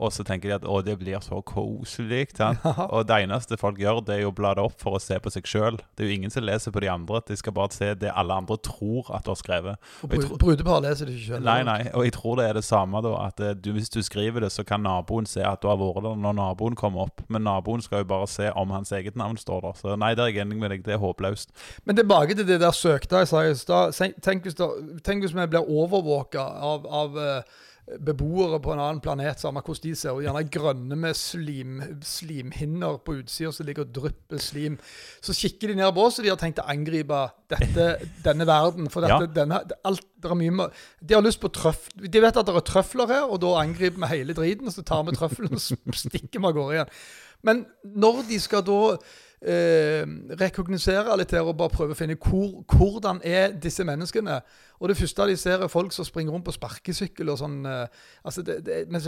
Og 0.00 0.12
så 0.14 0.24
tenker 0.24 0.48
de 0.48 0.56
at 0.56 0.64
å, 0.64 0.80
det 0.84 0.96
blir 1.00 1.20
så 1.24 1.42
koselig. 1.44 2.30
Og 2.94 3.04
det 3.08 3.18
eneste 3.26 3.58
folk 3.60 3.80
gjør, 3.80 4.00
det 4.06 4.16
er 4.16 4.22
jo 4.24 4.32
å 4.32 4.36
bla 4.36 4.54
det 4.56 4.64
opp 4.64 4.78
for 4.80 4.96
å 4.96 5.02
se 5.02 5.18
på 5.20 5.32
seg 5.32 5.48
sjøl. 5.48 5.80
Det 5.94 6.04
er 6.04 6.10
jo 6.10 6.16
ingen 6.16 6.32
som 6.32 6.46
leser 6.46 6.72
på 6.74 6.82
de 6.84 6.90
andre. 6.92 7.20
De 7.28 7.36
skal 7.38 7.54
bare 7.56 7.74
se 7.76 7.92
det 8.00 8.12
alle 8.14 8.36
andre 8.40 8.56
tror 8.64 9.10
at 9.16 9.26
du 9.26 9.32
har 9.34 9.40
skrevet. 9.40 9.90
Og 10.06 10.16
og 10.20 10.38
brudepar 10.40 10.82
leser 10.84 11.08
det 11.08 11.16
ikke 11.18 11.34
selv. 11.34 11.46
Nei, 11.46 11.60
nei, 11.66 11.78
og 11.96 12.06
jeg 12.06 12.14
tror 12.16 12.40
det 12.40 12.48
er 12.48 12.58
det 12.58 12.64
samme, 12.66 13.02
da. 13.04 13.14
At 13.28 13.40
eh, 13.44 13.54
du, 13.56 13.70
hvis 13.76 13.92
du 13.92 14.00
skriver 14.04 14.44
det, 14.44 14.52
så 14.54 14.64
kan 14.66 14.84
naboen 14.84 15.28
se 15.28 15.44
at 15.46 15.62
du 15.62 15.68
har 15.70 15.78
vært 15.80 16.04
der 16.06 16.20
når 16.24 16.36
naboen 16.38 16.78
kommer 16.78 17.08
opp. 17.08 17.24
Men 17.28 17.44
naboen 17.46 17.84
skal 17.84 18.04
jo 18.04 18.10
bare 18.12 18.28
se 18.30 18.50
om 18.56 18.72
hans 18.74 18.92
eget 18.96 19.18
navn 19.20 19.38
står 19.40 19.64
der. 19.66 19.80
Så 19.80 19.96
nei, 20.00 20.14
der 20.18 20.28
er 20.28 20.34
jeg 20.34 20.44
enig 20.46 20.60
med 20.60 20.74
deg. 20.74 20.84
Det 20.86 20.96
er 20.96 21.02
håpløst. 21.02 21.52
Men 21.84 21.98
tilbake 22.00 22.36
til 22.38 22.48
det 22.48 22.60
der 22.62 22.76
søkte 22.76 23.22
jeg 23.22 23.30
sa 23.30 23.44
i 23.46 23.56
stad. 23.58 23.96
Tenk, 24.24 24.46
hvis 24.46 25.34
vi 25.36 25.50
blir 25.50 25.66
overvåka 25.66 26.44
av, 26.70 26.86
av 26.86 27.18
eh, 27.20 27.58
beboere 27.98 28.60
på 28.62 28.72
en 28.74 28.80
annen 28.82 29.00
planet, 29.02 29.40
samme 29.42 29.62
hvordan 29.64 29.82
de 29.82 29.94
ser 29.98 30.12
og 30.14 30.22
Gjerne 30.22 30.42
grønne 30.52 30.98
med 31.00 31.16
slim, 31.18 31.80
slimhinner 32.06 32.98
på 33.04 33.16
utsida 33.18 33.50
som 33.52 33.66
ligger 33.66 33.86
og 33.86 33.94
drypper 33.96 34.42
slim. 34.42 34.76
Så 35.24 35.34
kikker 35.36 35.72
de 35.72 35.78
ned 35.80 35.90
på 35.96 36.04
oss, 36.06 36.20
og 36.20 36.26
de 36.26 36.32
har 36.32 36.40
tenkt 36.40 36.62
å 36.62 36.68
angripe 36.70 37.20
dette, 37.50 37.88
denne 38.24 38.46
verden. 38.48 38.90
For 38.92 39.00
dette, 39.04 39.26
Ja. 39.26 39.34
denne, 39.40 39.62
alt, 39.84 40.04
det 40.20 40.30
er 40.30 40.38
mye, 40.38 40.68
de 41.00 41.14
har 41.14 41.24
lyst 41.24 41.40
på 41.40 41.50
trøff... 41.52 41.88
De 41.96 42.20
vet 42.20 42.36
at 42.36 42.46
det 42.46 42.54
er 42.54 42.68
trøfler 42.68 43.08
her, 43.08 43.24
og 43.26 43.40
da 43.42 43.56
angriper 43.62 43.98
vi 44.04 44.12
hele 44.14 44.36
driten. 44.36 44.68
og 44.68 44.72
Så 44.76 44.84
tar 44.86 45.02
vi 45.08 45.16
trøflene 45.16 45.58
og 45.58 45.96
stikker 45.96 46.38
vi 46.38 46.46
av 46.46 46.54
gårde 46.54 46.76
igjen. 46.78 46.94
Men 47.42 47.66
når 47.84 48.26
de 48.28 48.38
skal 48.38 48.62
da 48.62 48.98
eh, 49.42 50.04
rekognosere 50.40 51.16
litt 51.18 51.32
her 51.34 51.46
og 51.46 51.56
bare 51.58 51.72
prøve 51.72 51.96
å 51.96 51.98
finne 51.98 52.18
hvor, 52.20 52.60
hvordan 52.68 53.20
er 53.24 53.54
disse 53.56 53.84
menneskene 53.84 54.40
Og 54.80 54.88
det 54.88 54.96
første 54.96 55.26
de 55.28 55.36
ser, 55.36 55.60
er 55.60 55.72
folk 55.72 55.92
som 55.92 56.04
springer 56.04 56.32
rundt 56.32 56.44
på 56.44 56.56
sparkesykkel 56.56 57.28
og 57.28 57.38
sånn. 57.40 57.60
eh, 57.66 57.86
altså 58.24 58.42
det, 58.42 58.60
det, 58.66 58.84
men, 58.88 59.00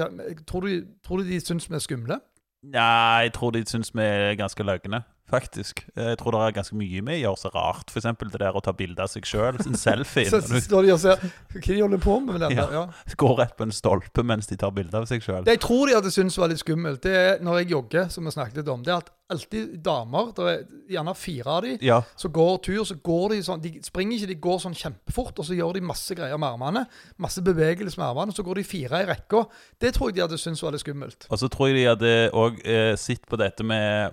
tror, 0.46 0.66
du, 0.66 0.86
tror 1.04 1.22
du 1.22 1.28
de 1.28 1.40
syns 1.40 1.68
vi 1.70 1.76
er 1.78 1.84
skumle? 1.84 2.20
Nei, 2.62 3.22
jeg 3.26 3.32
tror 3.34 3.50
de 3.50 3.64
syns 3.66 3.90
vi 3.94 4.04
er 4.04 4.36
ganske 4.38 4.62
løgne, 4.62 5.02
faktisk. 5.30 5.84
Jeg 5.96 6.18
tror 6.20 6.34
det 6.34 6.40
er 6.44 6.54
ganske 6.58 6.76
mye 6.76 7.00
vi 7.06 7.14
gjør 7.22 7.36
så 7.40 7.48
rart. 7.54 7.88
F.eks. 7.92 8.04
det 8.20 8.40
der 8.40 8.56
å 8.58 8.60
ta 8.64 8.72
bilde 8.76 9.00
av 9.04 9.08
seg 9.12 9.24
sjøl, 9.28 9.56
en 9.64 9.78
selfie. 9.78 10.28
Så, 10.32 10.40
så 10.44 10.60
står 10.60 10.86
de 10.88 10.92
og 10.92 11.00
ser 11.00 11.22
hva 11.22 11.62
de 11.64 11.78
holder 11.80 12.02
på 12.02 12.18
med. 12.20 12.34
med 12.34 12.40
den 12.46 12.56
Ja. 12.58 12.66
der, 12.66 12.72
ja. 12.72 13.14
går 13.16 13.34
rett 13.38 13.56
på 13.56 13.64
en 13.64 13.72
stolpe 13.72 14.22
mens 14.26 14.46
de 14.50 14.56
tar 14.60 14.70
bilde 14.76 14.94
av 14.98 15.06
seg 15.08 15.22
sjøl. 15.24 15.44
Det 15.46 15.56
jeg 15.56 15.62
tror 15.64 15.86
de 15.88 15.96
hadde 15.96 16.12
syntes 16.12 16.36
var 16.40 16.48
litt 16.52 16.60
skummelt, 16.60 17.02
det 17.02 17.14
er 17.16 17.42
når 17.44 17.62
jeg 17.62 17.70
jogger, 17.72 18.08
som 18.12 18.24
vi 18.28 18.34
snakket 18.34 18.60
litt 18.62 18.68
om, 18.72 18.82
det 18.84 18.92
er 18.92 19.00
at 19.00 19.10
alltid 19.32 19.78
damer, 19.80 20.32
det 20.36 20.44
er 20.50 20.62
gjerne 20.92 21.14
fire 21.16 21.48
av 21.54 21.62
de, 21.64 21.78
Ja. 21.80 22.02
så 22.20 22.28
går 22.28 22.58
tur, 22.66 22.82
så 22.84 22.98
går 23.00 23.30
de 23.32 23.38
sånn 23.46 23.62
De 23.64 23.70
springer 23.82 24.18
ikke, 24.18 24.28
de 24.28 24.34
går 24.44 24.58
sånn 24.60 24.76
kjempefort, 24.76 25.38
og 25.40 25.48
så 25.48 25.56
gjør 25.56 25.78
de 25.78 25.80
masse 25.88 26.12
greier 26.18 26.36
med 26.36 26.52
armene. 26.52 26.84
Masse 27.16 27.40
bevegelse 27.40 27.96
med 27.96 28.10
armene, 28.10 28.34
så 28.36 28.44
går 28.44 28.60
de 28.60 28.64
fire 28.68 29.00
i 29.00 29.08
rekka. 29.08 29.46
Det 29.80 29.94
tror 29.96 30.10
jeg 30.10 30.18
de 30.20 30.24
hadde 30.26 30.38
syntes 30.42 30.62
var 30.62 30.72
litt 30.76 30.84
skummelt. 30.84 31.24
Og 31.30 31.40
så 31.40 31.48
tror 31.48 31.70
jeg 31.72 31.78
de 31.80 31.88
hadde 31.88 32.14
òg 32.36 32.60
eh, 32.66 32.92
sett 33.00 33.24
på 33.30 33.40
dette 33.40 33.64
med 33.64 34.12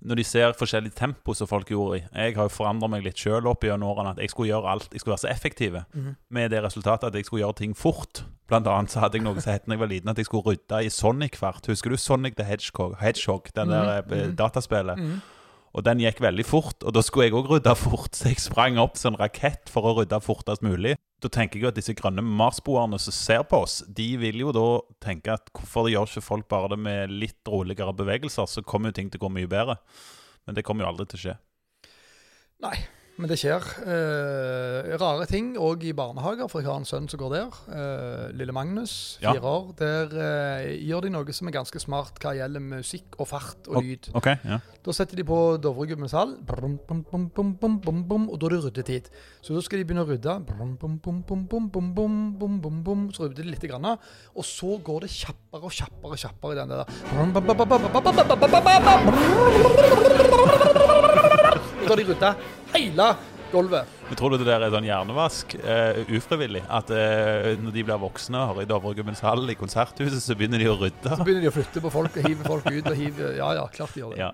Når 0.00 0.16
de 0.16 0.24
ser 0.24 0.52
forskjellig 0.56 0.94
tempo 0.96 1.34
som 1.36 1.46
folk 1.50 1.68
gjorde 1.68 1.98
i. 1.98 2.02
Jeg 2.14 2.36
har 2.36 2.46
jo 2.48 2.52
forandra 2.54 2.88
meg 2.88 3.04
litt 3.04 3.20
sjøl 3.20 3.46
opp 3.50 3.64
gjennom 3.66 3.90
årene. 3.92 4.14
At 4.16 4.22
jeg 4.22 4.30
skulle 4.32 4.48
gjøre 4.48 4.70
alt. 4.72 4.88
Jeg 4.92 5.02
skulle 5.02 5.12
være 5.16 5.24
så 5.26 5.32
effektiv. 5.32 5.76
Med 6.30 6.50
det 6.50 6.62
resultatet 6.64 7.10
at 7.10 7.14
jeg 7.18 7.24
skulle 7.28 7.42
gjøre 7.44 7.58
ting 7.60 7.74
fort. 7.76 8.22
Blant 8.48 8.66
annet 8.66 8.90
så 8.90 9.00
hadde 9.04 9.18
jeg 9.20 9.24
noe 9.26 9.38
som 9.40 9.52
het 9.52 9.66
da 9.68 9.76
jeg 9.76 9.80
var 9.82 9.90
liten, 9.92 10.08
at 10.10 10.18
jeg 10.18 10.26
skulle 10.26 10.42
rydde 10.48 10.80
i 10.82 10.88
Sonic-kvart. 10.90 11.68
Husker 11.70 11.90
du 11.92 11.96
Sonic 12.00 12.34
the 12.36 12.44
Hedgehog? 12.48 12.96
Hedgehog 13.00 13.52
den 13.54 13.68
der 13.70 14.00
eh, 14.10 14.32
dataspillet? 14.34 14.98
Og 15.70 15.84
den 15.86 16.00
gikk 16.02 16.18
veldig 16.22 16.44
fort, 16.48 16.82
og 16.82 16.94
da 16.96 17.02
skulle 17.04 17.28
jeg 17.28 17.36
òg 17.38 17.50
rydde 17.52 17.74
fort. 17.78 18.16
Så 18.18 18.32
jeg 18.32 18.42
sprang 18.42 18.78
opp 18.82 18.98
som 18.98 19.14
en 19.14 19.20
rakett 19.20 19.70
for 19.70 19.86
å 19.86 19.94
rydde 20.00 20.18
fortest 20.24 20.64
mulig. 20.66 20.96
Da 21.22 21.30
tenker 21.30 21.58
jeg 21.58 21.66
jo 21.66 21.70
at 21.70 21.78
disse 21.78 21.94
grønne 21.94 22.24
marsboerne 22.24 22.98
som 22.98 23.14
ser 23.14 23.44
på 23.46 23.60
oss, 23.66 23.80
de 23.86 24.08
vil 24.18 24.40
jo 24.42 24.54
da 24.56 24.66
tenke 25.04 25.36
at 25.36 25.52
hvorfor 25.54 25.90
gjør 25.92 26.08
ikke 26.08 26.24
folk 26.26 26.48
bare 26.50 26.72
det 26.72 26.80
med 26.82 27.14
litt 27.14 27.46
roligere 27.46 27.94
bevegelser, 27.94 28.48
så 28.50 28.64
kommer 28.66 28.90
jo 28.90 28.98
ting 28.98 29.12
til 29.12 29.20
å 29.20 29.26
gå 29.28 29.34
mye 29.36 29.50
bedre. 29.50 29.78
Men 30.48 30.56
det 30.56 30.64
kommer 30.66 30.86
jo 30.86 30.90
aldri 30.90 31.06
til 31.10 31.20
å 31.20 31.24
skje. 31.26 31.36
Nei, 32.64 32.76
men 33.20 33.28
det 33.28 33.36
skjer 33.36 33.60
eh, 33.84 34.94
rare 35.00 35.26
ting 35.28 35.50
òg 35.60 35.82
i 35.84 35.92
barnehager, 35.96 36.48
for 36.48 36.62
jeg 36.62 36.70
har 36.70 36.78
en 36.80 36.88
sønn 36.88 37.08
som 37.10 37.20
går 37.20 37.34
der. 37.34 37.58
Eh, 37.68 38.26
lille 38.38 38.54
Magnus, 38.56 38.94
fire 39.20 39.36
ja. 39.36 39.42
år. 39.44 39.74
Der 39.76 40.14
eh, 40.16 40.70
gjør 40.88 41.04
de 41.04 41.10
noe 41.12 41.34
som 41.36 41.50
er 41.50 41.56
ganske 41.58 41.82
smart 41.82 42.16
hva 42.22 42.32
gjelder 42.38 42.64
musikk 42.64 43.18
og 43.20 43.28
fart 43.28 43.68
og 43.68 43.84
lyd. 43.84 44.08
Okay, 44.16 44.40
ja. 44.48 44.60
Da 44.80 44.94
setter 44.96 45.20
de 45.20 45.24
på 45.28 45.36
Dovregubbens 45.60 46.14
hall, 46.16 46.32
og 46.40 46.48
da 46.48 46.64
er 46.64 48.54
det 48.54 48.62
ryddetid. 48.64 49.10
Så 49.44 49.52
da 49.52 49.60
skal 49.66 49.82
de 49.82 49.84
begynne 49.90 50.06
å 50.06 50.08
rydde. 50.08 50.38
Så 53.12 53.26
rydder 53.26 53.42
de 53.44 53.50
litt, 53.50 53.66
grann, 53.68 53.84
og 53.92 54.44
så 54.48 54.78
går 54.80 55.04
det 55.04 55.10
kjappere 55.12 55.68
og 55.68 55.76
kjappere 55.76 56.16
og 56.16 56.22
kjappere 56.24 56.56
i 56.56 56.60
den 56.62 56.72
der. 56.72 56.84
Da 61.80 61.92
har 61.92 61.96
de 62.00 62.04
rydda 62.08 62.30
hele 62.74 63.08
gulvet. 63.50 63.96
Men 64.08 64.18
tror 64.18 64.32
du 64.34 64.40
det 64.40 64.46
der 64.48 64.62
er 64.66 64.72
sånn 64.72 64.86
hjernevask, 64.86 65.56
uh, 65.62 65.98
ufrivillig? 66.16 66.62
At 66.70 66.90
uh, 66.94 67.50
når 67.62 67.74
de 67.74 67.84
blir 67.86 68.02
voksne 68.02 68.38
og 68.38 68.52
har 68.52 68.62
i 68.62 68.68
Dovregubbens 68.70 69.22
hall 69.26 69.50
i 69.50 69.58
konserthuset, 69.58 70.22
så 70.22 70.36
begynner 70.38 70.62
de 70.62 70.70
å 70.70 70.76
rydde? 70.78 71.16
Så 71.16 71.26
begynner 71.26 71.46
de 71.46 71.50
å 71.50 71.56
flytte 71.56 71.82
på 71.82 71.92
folk 71.94 72.18
og 72.20 72.30
hive 72.30 72.46
folk 72.46 72.70
ut. 72.70 72.86
og 72.86 72.96
hive, 72.98 73.34
Ja, 73.40 73.52
ja, 73.58 73.66
klart 73.74 73.94
de 73.94 74.04
gjør 74.04 74.14
det. 74.14 74.22
Ja. 74.22 74.32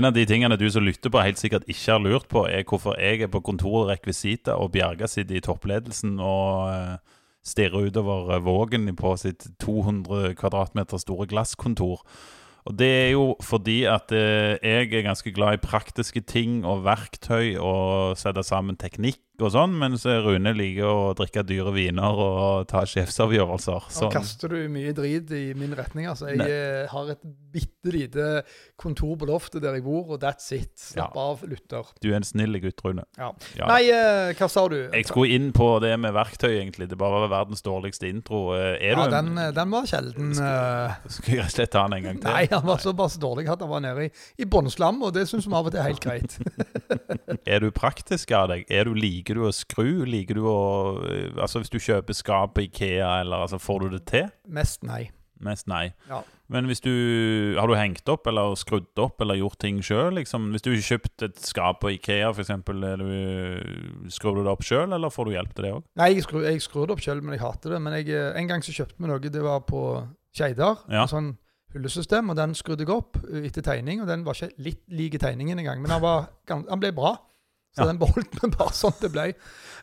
En 0.00 0.06
av 0.08 0.14
de 0.16 0.22
tingene 0.24 0.56
du 0.56 0.64
som 0.72 0.80
lytter 0.80 1.12
på 1.12 1.20
helt 1.20 1.36
sikkert 1.36 1.66
ikke 1.68 1.92
har 1.92 2.00
lurt 2.00 2.28
på, 2.32 2.46
er 2.48 2.62
hvorfor 2.64 2.94
jeg 2.96 3.20
er 3.20 3.28
på 3.28 3.42
kontoret 3.44 3.90
Rekvisita 3.90 4.54
og 4.56 4.70
Bjerga 4.72 5.04
sitter 5.04 5.36
i 5.36 5.42
toppledelsen 5.44 6.14
og 6.24 6.70
eh, 6.72 7.18
stirrer 7.44 7.90
utover 7.90 8.32
eh, 8.32 8.40
Vågen 8.46 8.88
på 8.96 9.12
sitt 9.20 9.44
200 9.60 10.38
kvadratmeter 10.40 11.02
store 11.02 11.28
glasskontor. 11.28 12.00
Og 12.64 12.78
det 12.80 12.88
er 12.88 13.10
jo 13.12 13.26
fordi 13.44 13.82
at 13.92 14.08
eh, 14.16 14.56
jeg 14.64 14.88
er 14.88 15.04
ganske 15.10 15.34
glad 15.36 15.58
i 15.58 15.64
praktiske 15.66 16.24
ting 16.24 16.62
og 16.64 16.86
verktøy 16.88 17.60
og 17.60 18.16
sette 18.16 18.46
sammen 18.48 18.80
teknikk 18.80 19.20
og 19.46 19.52
sånn, 19.54 19.72
mens 19.78 20.04
Rune 20.06 20.52
liker 20.56 20.84
å 20.88 21.14
drikke 21.18 21.42
dyre 21.46 21.72
viner 21.74 22.18
og 22.24 22.66
ta 22.70 22.82
sjefsavgjørelser. 22.88 23.86
Nå 23.88 23.94
Sånn. 23.96 24.12
kaster 24.12 24.48
du 24.52 24.68
mye 24.68 24.92
drit 24.96 25.30
i 25.36 25.54
min 25.54 25.74
retning. 25.76 26.06
altså. 26.10 26.28
Jeg 26.30 26.38
Nei. 26.38 26.48
eh, 26.50 26.86
har 26.90 27.10
et 27.10 27.20
bitte 27.52 27.92
lite 27.92 28.26
kontor 28.78 29.16
på 29.16 29.26
loftet 29.26 29.62
der 29.62 29.74
jeg 29.78 29.84
bor, 29.84 30.10
og 30.14 30.20
that's 30.22 30.50
it. 30.52 30.70
Slapp 30.78 31.14
Ja. 31.16 31.20
av, 31.32 31.42
lytter. 31.48 31.84
Du 32.00 32.10
er 32.12 32.16
en 32.16 32.22
snill 32.22 32.58
gutt, 32.60 32.80
Rune. 32.84 33.04
Ja. 33.18 33.32
Ja. 33.56 33.66
Nei, 33.66 33.90
uh, 33.90 34.32
hva 34.34 34.48
sa 34.50 34.66
du? 34.68 34.88
Jeg 34.92 35.06
skulle 35.06 35.30
inn 35.34 35.52
på 35.52 35.80
det 35.80 35.98
med 35.98 36.12
verktøy, 36.14 36.60
egentlig. 36.60 36.88
Det 36.88 36.98
bare 36.98 37.28
var 37.28 37.44
verdens 37.44 37.62
dårligste 37.62 38.08
intro. 38.08 38.52
Eh, 38.54 38.76
Er 38.80 38.96
ja, 38.96 39.08
den, 39.08 39.34
den 39.54 39.70
var 39.70 39.84
sjelden. 39.86 40.34
Skulle, 40.34 40.96
Skal 41.08 41.34
jeg 41.34 41.40
rett 41.42 41.50
og 41.50 41.56
slett 41.56 41.70
ta 41.72 41.82
den 41.88 41.98
en 41.98 42.02
gang 42.10 42.20
til? 42.22 42.30
Nei, 42.30 42.46
han 42.50 42.66
var 42.66 42.78
såpass 42.78 43.18
dårlig 43.18 43.48
at 43.50 43.60
han 43.60 43.68
var 43.68 43.80
nede 43.80 44.04
i, 44.06 44.10
i 44.38 44.44
bunnslam, 44.44 45.02
og 45.02 45.12
det 45.14 45.26
syns 45.28 45.46
vi 45.46 45.54
av 45.54 45.66
og 45.66 45.72
til 45.72 45.80
er 45.80 45.88
helt 45.90 46.00
greit. 46.04 46.38
Er 47.52 47.62
du 47.62 47.70
praktisk 47.74 48.32
av 48.36 48.50
deg? 48.52 48.66
Er 48.72 48.88
du, 48.88 48.94
liker 48.96 49.38
du 49.38 49.46
å 49.48 49.54
skru? 49.54 50.04
Liker 50.08 50.38
du 50.40 50.44
å 50.50 50.58
eh, 51.06 51.30
Altså, 51.36 51.62
hvis 51.62 51.72
du 51.72 51.78
kjøper 51.80 52.16
skap 52.16 52.56
på 52.56 52.66
Ikea, 52.66 53.20
eller 53.22 53.46
altså, 53.46 53.60
får 53.62 53.86
du 53.86 53.96
det 53.96 54.04
til? 54.10 54.28
Mest 54.50 54.84
nei. 54.86 55.08
Mest 55.40 55.70
nei. 55.70 55.86
Ja. 56.10 56.20
Men 56.52 56.66
hvis 56.68 56.82
du 56.84 56.90
Har 57.56 57.70
du 57.70 57.76
hengt 57.78 58.08
opp, 58.12 58.26
eller 58.28 58.54
skrudd 58.58 58.90
opp, 59.00 59.20
eller 59.22 59.38
gjort 59.38 59.60
ting 59.62 59.78
sjøl, 59.84 60.12
liksom? 60.18 60.50
Hvis 60.52 60.66
du 60.66 60.72
har 60.72 60.82
kjøpt 60.84 61.26
et 61.28 61.38
skap 61.40 61.80
på 61.84 61.94
Ikea, 61.94 62.32
er 62.34 64.10
skrur 64.12 64.36
du 64.36 64.42
det 64.42 64.52
opp 64.52 64.66
sjøl, 64.66 64.90
eller 64.92 65.14
får 65.14 65.28
du 65.30 65.36
hjelp 65.36 65.54
til 65.54 65.68
det 65.68 65.74
òg? 65.78 65.84
Nei, 66.00 66.10
jeg, 66.16 66.26
skru, 66.26 66.42
jeg 66.44 66.64
skrur 66.64 66.90
det 66.90 66.96
opp 66.96 67.04
sjøl, 67.04 67.22
men 67.22 67.38
jeg 67.38 67.44
hater 67.44 67.76
det. 67.76 67.80
Men 67.86 67.96
jeg, 68.00 68.10
eh, 68.12 68.32
en 68.40 68.50
gang 68.50 68.66
så 68.66 68.74
kjøpte 68.74 68.98
vi 68.98 69.10
noe, 69.10 69.22
det 69.22 69.44
var 69.46 69.62
på 69.68 69.84
Skeidar. 70.36 70.82
Ja. 70.90 71.06
Sånn 71.10 71.36
hullesystem, 71.74 72.30
og 72.30 72.36
den 72.36 72.54
skrudde 72.58 72.84
jeg 72.86 72.90
opp 72.94 73.16
eh, 73.30 73.46
etter 73.48 73.62
tegning. 73.62 74.02
Og 74.02 74.08
den 74.10 74.24
var 74.26 74.34
ikke 74.34 74.52
litt 74.58 74.82
lik 74.88 75.18
tegningen 75.22 75.58
engang, 75.62 75.80
men 75.82 75.90
han, 75.90 76.02
var, 76.02 76.30
han 76.48 76.80
ble 76.82 76.92
bra. 76.96 77.16
Så 77.70 77.84
Ja. 77.84 77.86
den 77.86 77.98
beholdt 78.00 78.32
vi 78.34 78.48
bare 78.50 78.72
sånn 78.74 78.96
det 79.00 79.12
ble. 79.14 79.28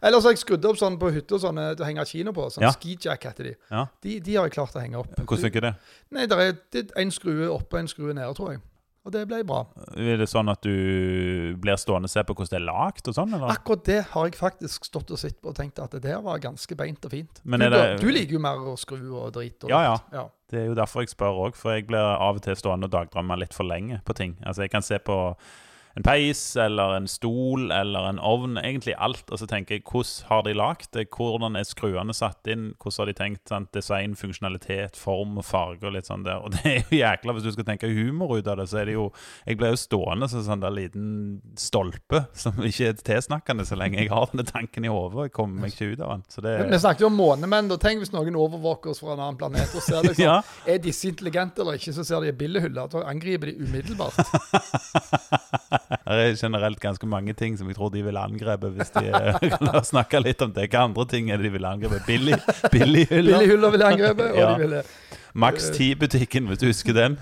Ellers 0.03 0.25
har 0.27 0.33
jeg 0.35 0.41
skrudd 0.41 0.65
opp 0.67 0.75
sånn 0.75 0.97
på 0.99 1.07
hytta 1.15 1.37
sånn, 1.39 1.55
til 1.77 1.85
å 1.85 1.87
henge 1.87 2.03
kino 2.09 2.33
på. 2.35 2.49
Sånn 2.51 2.65
Ja. 2.67 2.71
skijack 2.75 3.23
heter 3.29 3.43
de. 3.47 3.53
Ja. 3.71 3.85
de. 4.03 4.19
De 4.19 4.35
har 4.35 4.43
jeg 4.49 4.51
klart 4.57 4.75
å 4.75 4.81
henge 4.83 4.99
opp. 4.99 5.13
Hvordan 5.15 5.45
funker 5.47 5.61
det? 5.61 5.71
Nei, 6.11 6.25
der 6.27 6.37
er 6.43 6.57
det 6.71 6.91
er 6.91 7.01
en 7.01 7.11
skrue 7.15 7.47
oppe 7.47 7.77
og 7.77 7.79
en 7.79 7.87
skrue 7.87 8.13
nede, 8.13 8.33
tror 8.35 8.51
jeg. 8.51 8.61
Og 9.07 9.13
det 9.15 9.21
ble 9.29 9.37
bra. 9.47 9.61
Er 9.95 10.17
det 10.19 10.25
sånn 10.27 10.49
at 10.51 10.59
du 10.67 11.55
blir 11.63 11.77
stående 11.79 12.09
og 12.09 12.11
se 12.11 12.23
på 12.27 12.35
hvordan 12.35 12.51
det 12.51 12.57
er 12.59 12.65
lagd 12.67 13.07
sånn, 13.15 13.33
eller? 13.37 13.53
Akkurat 13.53 13.85
det 13.87 13.99
har 14.11 14.25
jeg 14.27 14.35
faktisk 14.35 14.89
stått 14.89 15.13
og 15.15 15.21
sett 15.21 15.37
på 15.39 15.53
og 15.53 15.55
tenkt 15.55 15.79
at 15.79 15.95
det 15.95 16.01
der 16.03 16.19
var 16.25 16.41
ganske 16.43 16.75
beint 16.75 17.05
og 17.07 17.13
fint. 17.15 17.39
Men 17.47 17.63
du, 17.63 17.69
det- 17.71 18.01
du 18.01 18.09
liker 18.11 18.35
jo 18.35 18.41
mer 18.43 18.59
å 18.67 18.75
skru 18.77 18.99
og 19.21 19.31
drit. 19.37 19.63
Og 19.63 19.71
Ja, 19.71 19.79
ja. 19.87 19.95
ja. 20.11 20.25
Det 20.51 20.59
er 20.61 20.67
jo 20.69 20.75
derfor 20.75 21.01
jeg 21.03 21.09
spør 21.15 21.39
òg, 21.47 21.55
for 21.59 21.73
jeg 21.75 21.87
blir 21.87 21.99
av 22.03 22.35
og 22.35 22.41
til 22.43 22.55
stående 22.55 22.87
og 22.87 22.91
dagdrømme 22.93 23.35
litt 23.39 23.53
for 23.55 23.63
lenge 23.67 24.01
på 24.07 24.13
ting. 24.15 24.37
Altså 24.45 24.63
Jeg 24.67 24.71
kan 24.75 24.81
se 24.85 24.99
på 24.99 25.17
en 25.97 26.05
peis 26.05 26.41
eller 26.61 26.93
en 26.99 27.07
stol 27.09 27.71
eller 27.73 28.05
en 28.11 28.19
ovn, 28.21 28.57
egentlig 28.61 28.93
alt, 29.01 29.25
og 29.33 29.39
så 29.41 29.47
tenker 29.49 29.79
jeg 29.79 29.83
hvordan 29.87 30.27
har 30.29 30.43
de 30.45 30.53
lagd 30.53 30.91
det? 30.93 31.07
Hvordan 31.15 31.57
er 31.57 31.65
skruene 31.65 32.13
satt 32.13 32.47
inn? 32.53 32.69
Hvordan 32.77 33.01
har 33.01 33.09
de 33.11 33.15
tenkt 33.17 33.49
sant? 33.49 33.71
design, 33.73 34.13
funksjonalitet, 34.15 34.95
form 34.97 35.37
og 35.41 35.45
farge 35.45 35.85
og 35.87 35.93
litt 35.95 36.07
sånn 36.07 36.23
der. 36.25 36.39
Og 36.45 36.51
det 36.55 36.61
er 36.69 36.77
jo 36.85 36.99
jækla, 37.01 37.33
hvis 37.35 37.47
du 37.47 37.51
skal 37.55 37.67
tenke 37.67 37.89
humor 37.91 38.37
ut 38.37 38.47
av 38.47 38.59
det, 38.61 38.67
så 38.71 38.81
er 38.81 38.91
det 38.91 38.95
jo 38.95 39.07
Jeg 39.47 39.57
blir 39.59 39.73
jo 39.73 39.79
stående 39.81 40.29
som 40.31 40.43
sånn 40.45 40.61
der 40.63 40.73
liten 40.75 41.07
stolpe 41.59 42.23
som 42.37 42.53
ikke 42.61 42.91
er 42.91 43.01
tilsnakkende 43.01 43.65
så 43.67 43.77
lenge 43.79 43.99
jeg 44.01 44.11
har 44.13 44.29
denne 44.31 44.45
tanken 44.47 44.85
i 44.85 44.91
hodet. 44.91 45.27
Jeg 45.27 45.35
kommer 45.35 45.65
meg 45.65 45.73
ikke 45.73 45.93
ut 45.95 46.01
av 46.05 46.13
den. 46.15 46.23
Så 46.31 46.43
det 46.45 46.55
Vi 46.69 46.79
snakket 46.83 47.03
jo 47.05 47.09
om 47.11 47.17
månemenn. 47.17 47.71
og 47.73 47.81
Tenk 47.81 48.03
hvis 48.03 48.13
noen 48.13 48.37
overvåker 48.37 48.93
oss 48.93 49.01
fra 49.01 49.15
en 49.15 49.23
annen 49.25 49.39
planet 49.39 49.73
og 49.73 49.81
ser 49.83 50.05
liksom, 50.05 50.25
Ja. 50.27 50.37
er 50.67 50.81
disse 50.83 51.09
intelligente 51.09 51.63
eller 51.63 51.79
ikke, 51.79 51.93
så 51.97 52.05
ser 52.07 52.21
de 52.21 52.31
en 52.33 52.39
bildehylle. 52.39 52.87
Da 52.93 53.03
angriper 53.09 53.51
de 53.51 53.57
umiddelbart. 53.65 54.21
Det 56.07 56.23
er 56.23 56.35
generelt 56.39 56.79
ganske 56.83 57.07
mange 57.09 57.33
ting 57.37 57.57
som 57.59 57.67
jeg 57.69 57.77
tror 57.77 57.91
de 57.93 58.03
ville 58.05 58.19
angrepet 58.19 58.73
hvis 58.77 58.91
de 58.95 59.05
eh, 59.11 59.37
La 59.65 59.77
oss 59.81 59.91
snakke 59.93 60.21
litt 60.23 60.41
om 60.43 60.51
det. 60.55 60.69
Hva 60.73 60.85
andre 60.87 61.05
ting 61.11 61.31
er 61.31 61.39
det 61.39 61.49
de 61.49 61.55
ville 61.57 61.69
angrepet? 61.75 62.03
Billig, 62.07 62.39
billighyller? 62.75 63.37
Billighyller 63.37 63.75
ville 63.77 63.93
angrepet, 63.93 64.33
og 64.33 64.41
Ja. 64.41 64.49
de 64.55 64.65
ville 64.67 64.83
Max 65.37 65.67
10-butikken, 65.69 66.47
hvis 66.49 66.57
du 66.57 66.65
husker 66.65 66.95
den? 66.97 67.17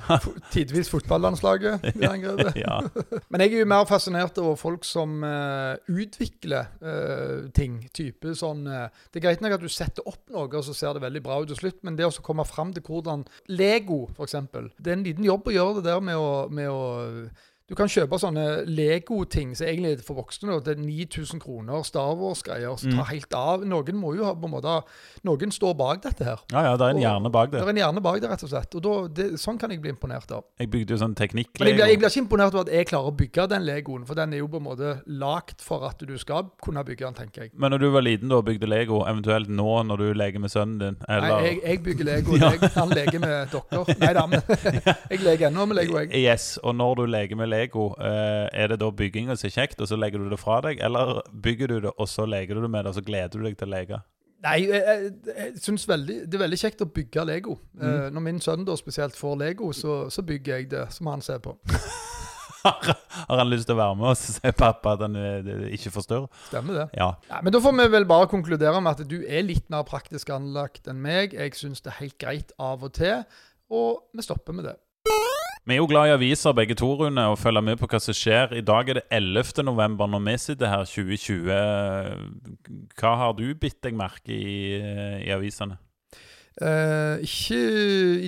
tidvis 0.54 0.88
fotballandslaget 0.88 1.82
ville 1.84 2.08
angrepet. 2.08 2.56
ja. 2.62 2.78
Men 3.28 3.42
jeg 3.44 3.52
er 3.58 3.64
jo 3.66 3.66
mer 3.68 3.84
fascinert 3.90 4.38
over 4.40 4.56
folk 4.56 4.86
som 4.88 5.18
uh, 5.26 5.76
utvikler 5.92 6.70
uh, 6.80 7.50
ting. 7.58 7.82
Type 7.94 8.32
sånn 8.40 8.64
Uh, 8.66 8.88
Det 9.12 9.20
er 9.20 9.26
greit 9.28 9.42
nok 9.44 9.58
at 9.58 9.66
du 9.66 9.68
setter 9.70 10.06
opp 10.08 10.32
noe, 10.32 10.48
og 10.48 10.64
så 10.64 10.74
ser 10.74 10.96
det 10.96 11.04
veldig 11.04 11.22
bra 11.26 11.42
ut 11.44 11.52
til 11.52 11.60
slutt, 11.60 11.82
men 11.84 11.98
det 12.00 12.08
å 12.08 12.14
komme 12.24 12.46
fram 12.48 12.72
til 12.74 12.86
hvordan 12.88 13.26
Lego, 13.52 14.06
f.eks. 14.16 14.38
Det 14.80 14.94
er 14.94 14.96
en 14.96 15.04
liten 15.06 15.28
jobb 15.28 15.52
å 15.52 15.54
gjøre 15.58 15.82
det 15.82 15.90
der 15.92 16.00
med 16.08 16.16
å, 16.16 16.32
med 16.50 16.72
å 16.72 16.80
du 17.66 17.74
kan 17.74 17.90
kjøpe 17.90 18.20
sånne 18.22 18.44
Lego-ting 18.70 19.56
som 19.58 19.66
egentlig 19.66 19.96
er 19.96 20.02
for 20.06 20.20
voksne. 20.20 20.60
Det 20.62 20.76
er 20.76 20.82
9000 20.84 21.42
kroner 21.42 21.82
Star 21.88 22.12
Wars-greier 22.20 22.78
som 22.78 22.94
tar 22.94 23.08
helt 23.10 23.34
av. 23.34 23.64
Noen 23.66 23.98
må 23.98 24.12
jo 24.14 24.28
ha 24.28 24.36
på 24.38 24.46
en 24.46 24.54
måte 24.54 24.76
Noen 25.26 25.54
står 25.54 25.74
bak 25.78 26.04
dette 26.04 26.28
her. 26.28 26.44
ja, 26.54 26.62
ja, 26.68 26.76
det 26.78 26.86
er 26.86 26.94
en 26.94 27.02
hjerne 27.02 27.32
bak 27.34 27.50
Det 27.50 27.58
det. 27.58 27.64
er 27.66 27.72
en 27.74 27.80
hjerne 27.82 28.04
bak 28.06 28.20
det, 28.22 28.30
rett 28.30 28.44
og 28.46 28.52
slett. 28.52 28.78
Og 28.78 28.84
da, 28.86 28.94
det, 29.18 29.26
Sånn 29.42 29.58
kan 29.58 29.74
jeg 29.74 29.82
bli 29.82 29.90
imponert 29.96 30.30
av. 30.36 30.46
Jeg 30.62 30.70
bygde 30.70 30.94
jo 30.94 31.00
sånn 31.02 31.16
Men 31.18 31.72
jeg 31.72 31.80
jeg 31.80 31.98
blir 32.00 32.10
ikke 32.10 32.22
imponert 32.22 32.54
over 32.54 32.68
at 32.68 32.74
jeg 32.74 32.90
klarer 32.92 33.10
å 33.10 33.16
bygge 33.18 33.48
den 33.50 33.66
Legoen, 33.66 34.06
for 34.06 34.16
den 34.20 34.34
er 34.34 34.44
jo 34.44 34.48
på 34.48 34.62
en 34.62 34.68
måte 34.68 34.92
lagd 35.08 35.62
for 35.66 35.88
at 35.90 35.98
du 36.06 36.16
skal 36.22 36.52
kunne 36.62 36.84
bygge 36.86 37.06
den, 37.06 37.18
tenker 37.18 37.48
jeg. 37.48 37.52
Men 37.58 37.74
når 37.74 37.82
du 37.82 37.90
var 37.90 38.06
liten 38.06 38.30
da 38.30 38.40
og 38.42 38.46
bygde 38.46 38.70
Lego, 38.70 39.02
eventuelt 39.10 39.50
nå 39.50 39.68
når 39.90 40.04
du 40.04 40.14
leker 40.22 40.44
med 40.44 40.54
sønnen 40.54 40.78
din, 40.82 40.98
eller 41.10 41.34
Nei, 41.34 41.50
jeg, 41.50 41.60
jeg 41.66 41.84
bygger 41.90 42.12
Lego. 42.12 42.38
Ja. 42.46 42.50
Jeg, 42.52 42.70
han 42.76 42.92
leker 42.92 43.20
med 43.24 43.48
dokker. 43.50 43.96
Nei 44.02 44.12
da, 44.14 44.26
jeg 45.12 45.22
leker 45.24 45.48
ennå 45.50 45.66
med 45.72 45.80
Lego, 45.80 45.98
jeg. 46.04 46.12
Yes, 46.20 46.60
og 46.62 46.76
når 46.78 47.00
du 47.00 47.06
leker 47.10 47.40
med 47.40 47.50
Lego, 47.50 47.55
eh, 47.56 48.48
er 48.52 48.72
det 48.72 48.80
da 48.82 48.90
bygginga 48.92 49.38
som 49.40 49.50
er 49.50 49.56
kjekt, 49.56 49.82
og 49.82 49.90
så 49.90 50.00
legger 50.00 50.22
du 50.22 50.30
det 50.30 50.42
fra 50.42 50.60
deg? 50.66 50.82
Eller 50.84 51.22
bygger 51.32 51.72
du 51.72 51.80
det, 51.88 51.94
og 51.96 52.10
så 52.12 52.28
leker 52.30 52.58
du 52.58 52.66
det 52.66 52.72
med 52.72 52.86
det, 52.86 52.94
og 52.94 53.00
så 53.00 53.06
gleder 53.06 53.34
du 53.36 53.48
deg 53.48 53.58
til 53.60 53.70
å 53.70 53.76
leke? 53.76 54.02
Nei, 54.46 54.60
jeg, 54.70 54.82
jeg, 54.86 55.14
jeg 55.32 55.54
synes 55.64 55.88
veldig, 55.90 56.16
det 56.30 56.38
er 56.38 56.44
veldig 56.44 56.60
kjekt 56.62 56.84
å 56.86 56.90
bygge 56.94 57.24
Lego. 57.26 57.56
Eh, 57.82 58.10
når 58.14 58.26
min 58.28 58.42
sønn 58.44 58.66
da 58.68 58.76
spesielt 58.78 59.18
får 59.18 59.40
Lego, 59.42 59.72
så, 59.74 60.04
så 60.14 60.26
bygger 60.26 60.60
jeg 60.60 60.70
det, 60.76 60.84
som 60.94 61.10
han 61.10 61.24
ser 61.26 61.42
på. 61.42 61.56
Har 62.66 63.38
han 63.38 63.50
lyst 63.52 63.68
til 63.70 63.76
å 63.76 63.80
være 63.80 63.98
med, 63.98 64.08
og 64.12 64.18
se 64.20 64.36
sier 64.36 64.54
pappa 64.58 64.96
at 64.96 65.04
han 65.06 65.18
eh, 65.20 65.66
ikke 65.78 65.94
forstyrrer? 65.94 66.30
Stemmer 66.50 66.80
det. 66.82 66.86
Ja. 66.98 67.12
Ja, 67.30 67.42
men 67.46 67.54
da 67.54 67.62
får 67.62 67.76
vi 67.78 67.90
vel 67.94 68.08
bare 68.10 68.30
konkludere 68.30 68.82
med 68.82 68.98
at 68.98 69.10
du 69.10 69.20
er 69.22 69.46
litt 69.46 69.70
mer 69.74 69.86
praktisk 69.88 70.32
anlagt 70.34 70.90
enn 70.92 71.02
meg. 71.02 71.34
Jeg 71.38 71.58
syns 71.58 71.86
det 71.86 71.94
er 71.94 72.02
helt 72.04 72.18
greit 72.22 72.56
av 72.62 72.86
og 72.86 72.96
til, 72.98 73.24
og 73.74 74.06
vi 74.14 74.26
stopper 74.26 74.58
med 74.58 74.70
det. 74.70 74.76
Vi 75.66 75.74
er 75.74 75.80
jo 75.82 75.88
glad 75.90 76.12
i 76.12 76.14
aviser 76.14 76.54
begge 76.54 76.76
to, 76.78 76.92
Rune, 76.94 77.24
og 77.26 77.40
følger 77.42 77.64
med 77.66 77.80
på 77.82 77.88
hva 77.90 77.98
som 77.98 78.14
skjer. 78.14 78.52
I 78.54 78.62
dag 78.62 78.90
er 78.92 79.00
det 79.00 79.08
11. 79.18 79.64
november 79.66 80.06
når 80.06 80.22
vi 80.28 80.36
sitter 80.44 80.70
her 80.70 80.84
2020. 80.86 81.48
Hva 83.00 83.14
har 83.18 83.34
du 83.34 83.48
bitt 83.58 83.80
deg 83.82 83.98
merke 83.98 84.30
i, 84.30 84.78
eh, 84.78 85.24
i 85.26 85.32
avisene? 85.34 85.80
Eh, 86.62 87.18
ikke 87.26 87.58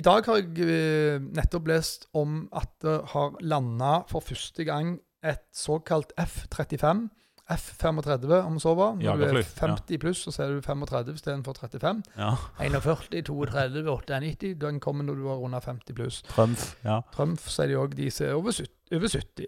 I 0.00 0.02
dag 0.02 0.26
har 0.26 0.40
jeg 0.42 0.66
eh, 0.66 1.22
nettopp 1.38 1.70
lest 1.70 2.08
om 2.18 2.48
at 2.50 2.74
det 2.82 2.96
har 3.14 3.38
landa 3.40 4.02
for 4.10 4.18
første 4.18 4.66
gang 4.66 4.96
et 5.22 5.46
såkalt 5.54 6.10
F-35. 6.18 7.06
F-35, 7.50 8.32
om 8.44 8.58
så 8.60 8.74
var. 8.76 8.96
Når 9.00 9.16
du 9.16 9.24
er 9.24 9.42
50 9.42 10.00
pluss, 10.02 10.22
så 10.26 10.32
ser 10.34 10.52
du 10.52 10.60
35 10.60 11.14
istedenfor 11.14 11.56
35. 11.56 12.02
Ja. 12.18 12.34
41, 12.60 13.22
32, 13.24 13.84
98. 13.88 14.54
Den 14.60 14.80
kommer 14.84 15.04
når 15.08 15.14
du 15.14 15.28
er 15.32 15.44
under 15.46 15.60
50 15.64 15.96
pluss. 15.96 16.22
Trumf. 16.28 16.74
Ja. 16.84 17.00
Trumf 17.14 17.48
sier 17.48 17.72
de 17.72 17.78
òg, 17.80 17.96
de 17.96 18.10
som 18.12 18.26
er 18.26 18.36
over 18.36 18.52
70. 18.52 18.74
Over 18.92 19.08
70. 19.14 19.46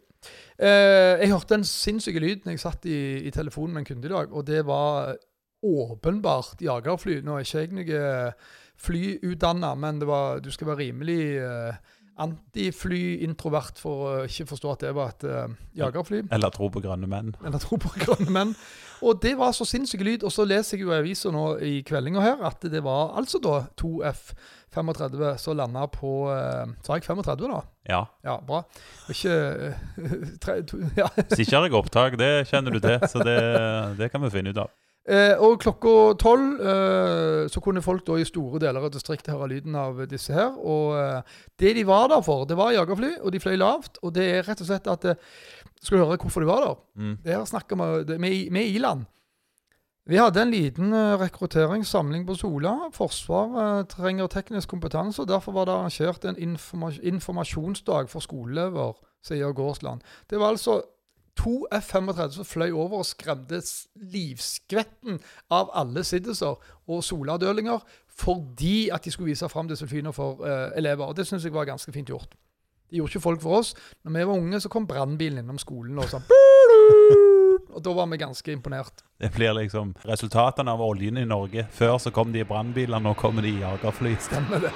Eh, 0.61 1.21
jeg 1.21 1.33
hørte 1.33 1.57
en 1.57 1.64
sinnssyk 1.64 2.16
lyd 2.21 2.45
når 2.45 2.57
jeg 2.57 2.64
satt 2.64 2.88
i, 2.88 3.00
i 3.28 3.33
telefonen 3.33 3.76
med 3.76 3.85
en 3.85 3.90
kunde 3.92 4.09
i 4.09 4.12
dag, 4.12 4.33
og 4.33 4.49
det 4.49 4.64
var 4.69 5.14
åpenbart 5.61 6.61
jagerfly. 6.64 7.21
Nå 7.25 7.37
er 7.37 7.45
ikke 7.45 7.64
jeg 7.66 7.76
noe 7.76 8.35
flyutdanna, 8.80 9.75
men 9.76 10.00
det 10.00 10.09
var, 10.09 10.40
du 10.40 10.49
skal 10.52 10.73
være 10.73 10.87
rimelig 10.87 11.21
eh, 11.37 11.97
antifly-introvert 12.21 13.81
for 13.81 14.05
å 14.05 14.12
ikke 14.29 14.49
forstå 14.50 14.73
at 14.75 14.85
det 14.85 14.93
var 14.97 15.14
et 15.14 15.26
uh, 15.29 15.59
jagerfly. 15.76 16.25
Eller 16.35 16.52
tro 16.55 16.69
på 16.73 16.83
grønne 16.85 17.09
menn. 17.11 17.35
Eller 17.45 17.63
tro 17.63 17.78
på 17.80 17.93
grønne 18.02 18.32
menn. 18.35 18.54
Og 19.00 19.21
det 19.23 19.32
var 19.41 19.54
så 19.56 19.65
sinnssyk 19.65 20.02
lyd. 20.04 20.25
Og 20.26 20.32
så 20.35 20.45
leser 20.49 20.76
jeg 20.76 20.87
jo 20.87 20.93
i 20.93 20.99
avisa 20.99 21.32
nå 21.32 21.45
i 21.65 21.78
kveldinga 21.87 22.25
her 22.25 22.43
at 22.47 22.65
det 22.69 22.82
var 22.85 23.15
altså 23.19 23.41
da 23.43 23.63
2 23.80 23.93
F-35 24.11 25.25
som 25.41 25.56
landa 25.56 25.87
på 25.91 26.13
eh, 26.35 26.75
Sa 26.85 26.99
jeg 26.99 27.06
35, 27.08 27.49
da? 27.49 27.63
Ja. 27.89 28.02
Ja, 28.26 28.37
bra. 28.45 28.63
Ikke 29.13 29.39
uh, 29.73 30.28
tre, 30.45 30.61
to, 30.69 30.82
ja. 30.99 31.08
Hvis 31.23 31.47
ikke 31.47 31.56
har 31.56 31.71
jeg 31.71 31.78
opptak, 31.80 32.21
det 32.21 32.32
kjenner 32.52 32.76
du 32.76 32.82
til, 32.85 33.00
så 33.08 33.25
det, 33.25 33.41
det 34.00 34.13
kan 34.13 34.23
vi 34.26 34.32
finne 34.35 34.52
ut 34.52 34.65
av. 34.67 34.75
Eh, 35.11 35.33
og 35.43 35.57
klokka 35.59 35.93
tolv 36.23 36.61
eh, 36.63 37.49
så 37.51 37.63
kunne 37.65 37.83
folk 37.83 38.05
da 38.07 38.15
i 38.21 38.27
store 38.29 38.61
deler 38.63 38.85
av 38.87 38.93
distriktet 38.95 39.33
høre 39.35 39.49
lyden 39.51 39.75
av 39.75 39.99
disse 40.11 40.35
her. 40.35 40.53
Og 40.55 40.95
eh, 41.01 41.39
det 41.59 41.75
de 41.81 41.87
var 41.89 42.13
der 42.13 42.23
for, 42.23 42.45
det 42.47 42.59
var 42.59 42.75
jagerfly, 42.77 43.17
og 43.19 43.35
de 43.35 43.41
fløy 43.43 43.57
lavt. 43.59 43.99
Og 44.05 44.15
det 44.15 44.29
er 44.29 44.47
rett 44.47 44.63
og 44.63 44.69
slett 44.71 44.91
at 44.91 45.09
eh, 45.11 45.33
Skal 45.81 45.99
du 45.99 46.05
høre 46.05 46.21
hvorfor 46.21 46.45
de 46.45 46.51
var 46.51 46.63
der? 46.63 46.77
Mm. 46.95 47.17
Det 47.25 47.35
her 47.35 47.49
snakker 47.49 47.81
vi 47.81 48.19
med, 48.53 48.67
Iland. 48.69 49.09
Vi 50.07 50.19
hadde 50.21 50.43
en 50.43 50.55
liten 50.55 50.93
eh, 50.93 51.17
rekrutteringssamling 51.19 52.27
på 52.29 52.39
Sola. 52.39 52.77
Forsvaret 52.95 53.91
trenger 53.91 54.31
teknisk 54.31 54.71
kompetanse, 54.71 55.23
og 55.23 55.29
derfor 55.29 55.59
var 55.59 55.67
det 55.67 55.75
arrangert 55.75 56.25
en 56.25 56.39
informa 56.39 56.93
informasjonsdag 57.03 58.11
for 58.13 58.23
skoleelever, 58.23 58.95
sier 59.27 59.53
Gårdsland. 59.53 60.07
Det 60.31 60.39
var 60.39 60.55
altså 60.55 60.81
to 61.41 61.67
F-35 61.73 62.37
som 62.37 62.45
fløy 62.45 62.71
over 62.71 63.00
og 63.00 63.09
skremte 63.09 63.63
livskvetten 64.13 65.21
av 65.53 65.73
alle 65.75 66.05
siddiser 66.05 66.59
og 66.91 67.05
soladølinger 67.05 67.81
fordi 68.21 68.91
at 68.93 69.05
de 69.05 69.11
skulle 69.11 69.31
vise 69.33 69.49
fram 69.49 69.71
flyene 69.71 70.13
for 70.13 70.43
uh, 70.45 70.76
elever. 70.76 71.05
Og 71.05 71.17
Det 71.17 71.26
syns 71.26 71.45
jeg 71.45 71.55
var 71.55 71.65
ganske 71.65 71.93
fint 71.93 72.09
gjort. 72.09 72.37
Det 72.91 72.99
gjorde 72.99 73.11
ikke 73.11 73.21
folk 73.21 73.41
for 73.41 73.59
oss. 73.59 73.75
Når 74.05 74.19
vi 74.19 74.26
var 74.26 74.35
unge, 74.35 74.61
så 74.61 74.69
kom 74.69 74.87
brannbilen 74.87 75.39
innom 75.39 75.59
skolen 75.59 75.99
og 75.99 76.11
sånn 76.11 76.26
Og 77.71 77.83
da 77.83 77.93
var 77.95 78.09
vi 78.11 78.19
ganske 78.19 78.53
imponert. 78.53 79.05
Det 79.21 79.31
blir 79.33 79.55
liksom 79.55 79.95
resultatene 80.05 80.75
av 80.75 80.83
oljen 80.83 81.17
i 81.17 81.25
Norge. 81.25 81.69
Før 81.71 81.99
så 82.03 82.11
kom 82.11 82.33
de 82.33 82.43
i 82.43 82.49
brannbiler, 82.49 82.99
nå 82.99 83.15
kommer 83.15 83.47
de 83.47 83.55
i 83.55 83.63
jagerfly. 83.63 84.17
Stemmer 84.26 84.67
det. 84.67 84.75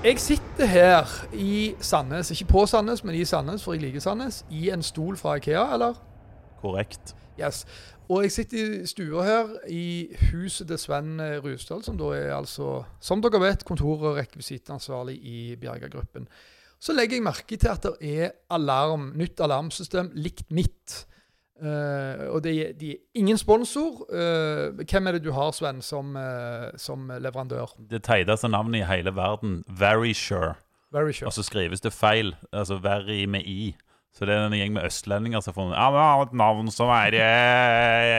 Jeg 0.00 0.16
sitter 0.16 0.64
her 0.64 1.08
i 1.36 1.74
Sandnes, 1.84 2.30
ikke 2.32 2.46
på 2.48 2.62
Sandnes, 2.66 3.02
men 3.04 3.14
i 3.14 3.24
Sandnes, 3.28 3.60
for 3.60 3.76
jeg 3.76 3.82
liker 3.82 4.00
Sandnes, 4.00 4.38
i 4.48 4.70
en 4.72 4.80
stol 4.80 5.18
fra 5.20 5.34
Ikea, 5.36 5.66
eller? 5.74 5.98
Korrekt. 6.62 7.12
Yes. 7.36 7.66
Og 8.08 8.22
jeg 8.24 8.32
sitter 8.32 8.62
i 8.78 8.86
stua 8.88 9.26
her 9.26 9.50
i 9.68 9.84
huset 10.30 10.70
til 10.72 10.80
Sven 10.80 11.20
Rusdal, 11.44 11.84
som 11.84 11.98
da 12.00 12.14
er 12.16 12.32
altså, 12.38 12.78
som 12.96 13.20
dere 13.20 13.42
vet, 13.42 13.66
kontor- 13.68 14.00
og 14.00 14.16
rekvisitansvarlig 14.16 15.18
i 15.20 15.42
Bjerga-gruppen. 15.60 16.24
Så 16.80 16.96
legger 16.96 17.18
jeg 17.20 17.26
merke 17.28 17.60
til 17.60 17.68
at 17.68 17.84
det 17.84 18.14
er 18.24 18.32
alarm, 18.56 19.10
nytt 19.20 19.44
alarmsystem 19.44 20.14
likt 20.16 20.48
mitt. 20.48 21.02
Eh, 21.60 22.24
og 22.32 22.40
det 22.44 22.52
er, 22.56 22.72
de 22.80 22.90
er 22.94 23.00
ingen 23.14 23.38
sponsor. 23.38 24.06
Uh, 24.08 24.72
hvem 24.80 25.06
er 25.06 25.12
det 25.12 25.24
du 25.24 25.32
har, 25.36 25.52
Sven, 25.52 25.82
som, 25.84 26.16
uh, 26.16 26.72
som 26.80 27.10
leverandør? 27.20 27.74
Det 27.90 28.02
teiteste 28.06 28.48
navnet 28.48 28.80
i 28.80 28.88
hele 28.88 29.12
verden, 29.16 29.62
Very 29.68 30.12
Sure. 30.12 30.54
Very 30.92 31.12
sure. 31.12 31.28
Og 31.28 31.32
så 31.32 31.42
skrives 31.42 31.80
det 31.80 31.92
feil. 31.92 32.34
Altså 32.52 32.80
very 32.82 33.24
med 33.24 33.44
i. 33.46 33.76
Så 34.12 34.26
det 34.26 34.34
er 34.34 34.46
en 34.46 34.56
gjeng 34.56 34.72
med 34.74 34.88
østlendinger 34.88 35.40
som 35.40 35.52
har 35.52 35.60
funnet 35.60 35.76
Ja, 35.76 35.90
men 35.90 36.00
har 36.00 36.22
et 36.24 36.32
navn 36.34 36.70
som 36.74 36.88
er 36.90 37.14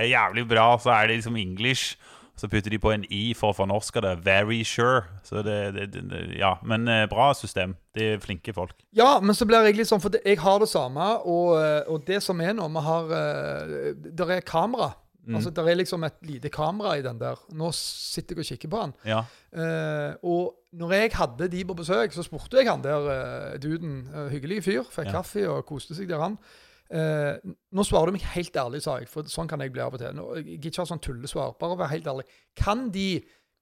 jævlig 0.08 0.48
bra, 0.48 0.78
så 0.80 0.94
er 0.96 1.08
det 1.08 1.18
liksom 1.20 1.36
English. 1.36 1.98
Så 2.42 2.50
putter 2.50 2.74
de 2.74 2.80
på 2.82 2.90
en 2.90 3.04
i 3.14 3.36
for 3.38 3.54
å 3.54 3.58
fornorske 3.60 4.02
det. 4.02 4.16
Very 4.26 4.64
sure. 4.66 5.04
Så 5.28 5.44
det, 5.46 5.58
det, 5.76 6.02
det 6.10 6.22
Ja, 6.40 6.56
men 6.66 6.88
eh, 6.90 7.04
bra 7.12 7.28
system. 7.38 7.76
De 7.94 8.16
er 8.16 8.24
flinke 8.24 8.54
folk. 8.56 8.74
Ja, 8.98 9.20
men 9.22 9.38
så 9.38 9.46
blir 9.46 9.68
jeg 9.68 9.78
litt 9.78 9.92
sånn, 9.92 10.02
for 10.02 10.16
jeg 10.18 10.40
har 10.42 10.58
det 10.64 10.72
samme, 10.72 11.12
og, 11.22 11.54
eh, 11.60 11.84
og 11.92 12.08
det 12.08 12.18
som 12.26 12.42
er 12.42 12.56
nå, 12.58 12.66
vi 12.74 12.84
har 12.88 13.14
eh, 13.20 13.94
Der 14.10 14.38
er 14.40 14.42
kamera. 14.48 14.96
Altså, 15.30 15.52
Der 15.54 15.68
er 15.70 15.78
liksom 15.78 16.02
et 16.04 16.18
lite 16.26 16.50
kamera 16.50 16.96
i 16.98 17.04
den 17.06 17.20
der. 17.22 17.38
Nå 17.54 17.70
sitter 17.78 18.36
jeg 18.36 18.42
og 18.42 18.48
kikker 18.50 18.72
på 18.74 18.80
den. 18.82 18.94
Ja. 19.06 19.20
Uh, 19.54 20.16
og 20.26 20.74
når 20.74 20.94
jeg 20.96 21.12
hadde 21.14 21.48
de 21.52 21.62
på 21.68 21.76
besøk, 21.78 22.16
så 22.16 22.26
spurte 22.26 22.58
jeg 22.58 22.70
han 22.72 22.82
der 22.82 23.06
uh, 23.06 23.60
duden. 23.62 24.08
Uh, 24.10 24.32
hyggelig 24.34 24.64
fyr. 24.66 24.82
Fikk 24.90 25.12
Ja. 25.12 25.20
kaffe 25.20 25.46
og 25.46 25.66
koste 25.70 25.94
seg 25.96 26.10
der, 26.10 26.24
han. 26.24 26.40
Eh, 26.92 27.38
nå 27.72 27.86
svarer 27.88 28.12
du 28.12 28.18
meg 28.18 28.26
helt 28.34 28.58
ærlig, 28.60 28.82
sa 28.84 28.98
jeg, 29.00 29.08
for 29.12 29.24
sånn 29.32 29.48
kan 29.48 29.64
jeg 29.64 29.72
bli 29.72 29.84
av 29.86 29.94
og 29.96 30.02
til. 30.04 30.12
Nå, 30.18 30.28
jeg 30.42 30.46
gidder 30.58 30.74
ikke 30.74 30.84
ha 30.84 30.90
sånn 30.92 31.04
tullesvar. 31.06 31.54
Bare 31.62 31.80
vær 31.80 31.94
helt 31.94 32.08
ærlig. 32.12 32.28
Kan 32.60 32.90
de 32.92 33.10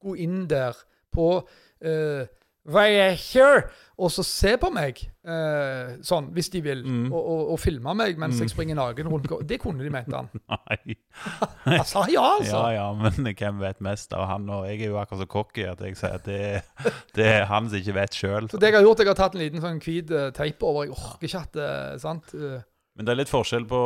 gå 0.01 0.15
inn 0.23 0.47
der 0.49 0.77
på 1.13 1.31
eh, 1.85 2.25
Vacher, 2.69 3.63
og 3.97 4.11
så 4.13 4.21
se 4.27 4.51
på 4.61 4.67
meg, 4.71 4.99
eh, 5.25 5.95
sånn, 6.05 6.27
hvis 6.35 6.49
de 6.53 6.59
vil, 6.61 6.81
Mm. 6.85 7.07
og, 7.11 7.19
og, 7.23 7.51
og 7.53 7.59
filme 7.59 7.93
meg 7.97 8.17
mens 8.19 8.37
jeg 8.39 8.51
springer 8.51 8.75
naken 8.77 9.07
rundt. 9.09 9.31
Det 9.47 9.57
kunne 9.63 9.81
de, 9.83 9.89
mente 9.93 10.13
han. 10.15 10.29
Nei. 10.53 10.95
Han 11.79 11.85
sa 11.87 12.03
ja, 12.11 12.23
altså. 12.37 12.59
Ja, 12.69 12.69
ja, 12.75 12.85
men 12.93 13.31
hvem 13.33 13.59
vet 13.63 13.81
mest 13.81 14.13
av 14.13 14.27
han? 14.29 14.45
Og 14.53 14.67
jeg 14.69 14.81
er 14.85 14.91
jo 14.93 14.99
akkurat 15.01 15.23
så 15.23 15.29
cocky 15.31 15.65
at 15.69 15.81
jeg 15.85 15.97
sier 15.99 16.17
at 16.19 16.25
det, 16.25 16.93
det 17.17 17.25
er 17.39 17.47
han 17.49 17.69
som 17.69 17.79
ikke 17.79 17.95
vet 17.97 18.15
sjøl. 18.17 18.49
Så 18.51 18.59
det 18.61 18.69
jeg 18.71 18.77
har 18.79 18.85
gjort, 18.85 19.01
jeg 19.03 19.11
har 19.11 19.17
tatt 19.19 19.35
en 19.37 19.43
liten 19.43 19.63
sånn 19.63 19.81
hvit 19.83 20.11
eh, 20.15 20.29
teip 20.35 20.63
over. 20.67 20.85
Jeg 20.87 20.95
orker 20.97 21.27
ikke 21.29 21.41
at 21.47 21.57
det 21.59 22.01
sant? 22.03 22.33
Eh, 22.37 22.59
Men 22.99 23.07
det 23.07 23.13
er 23.13 23.17
litt 23.21 23.29
forskjell 23.31 23.63
på, 23.63 23.77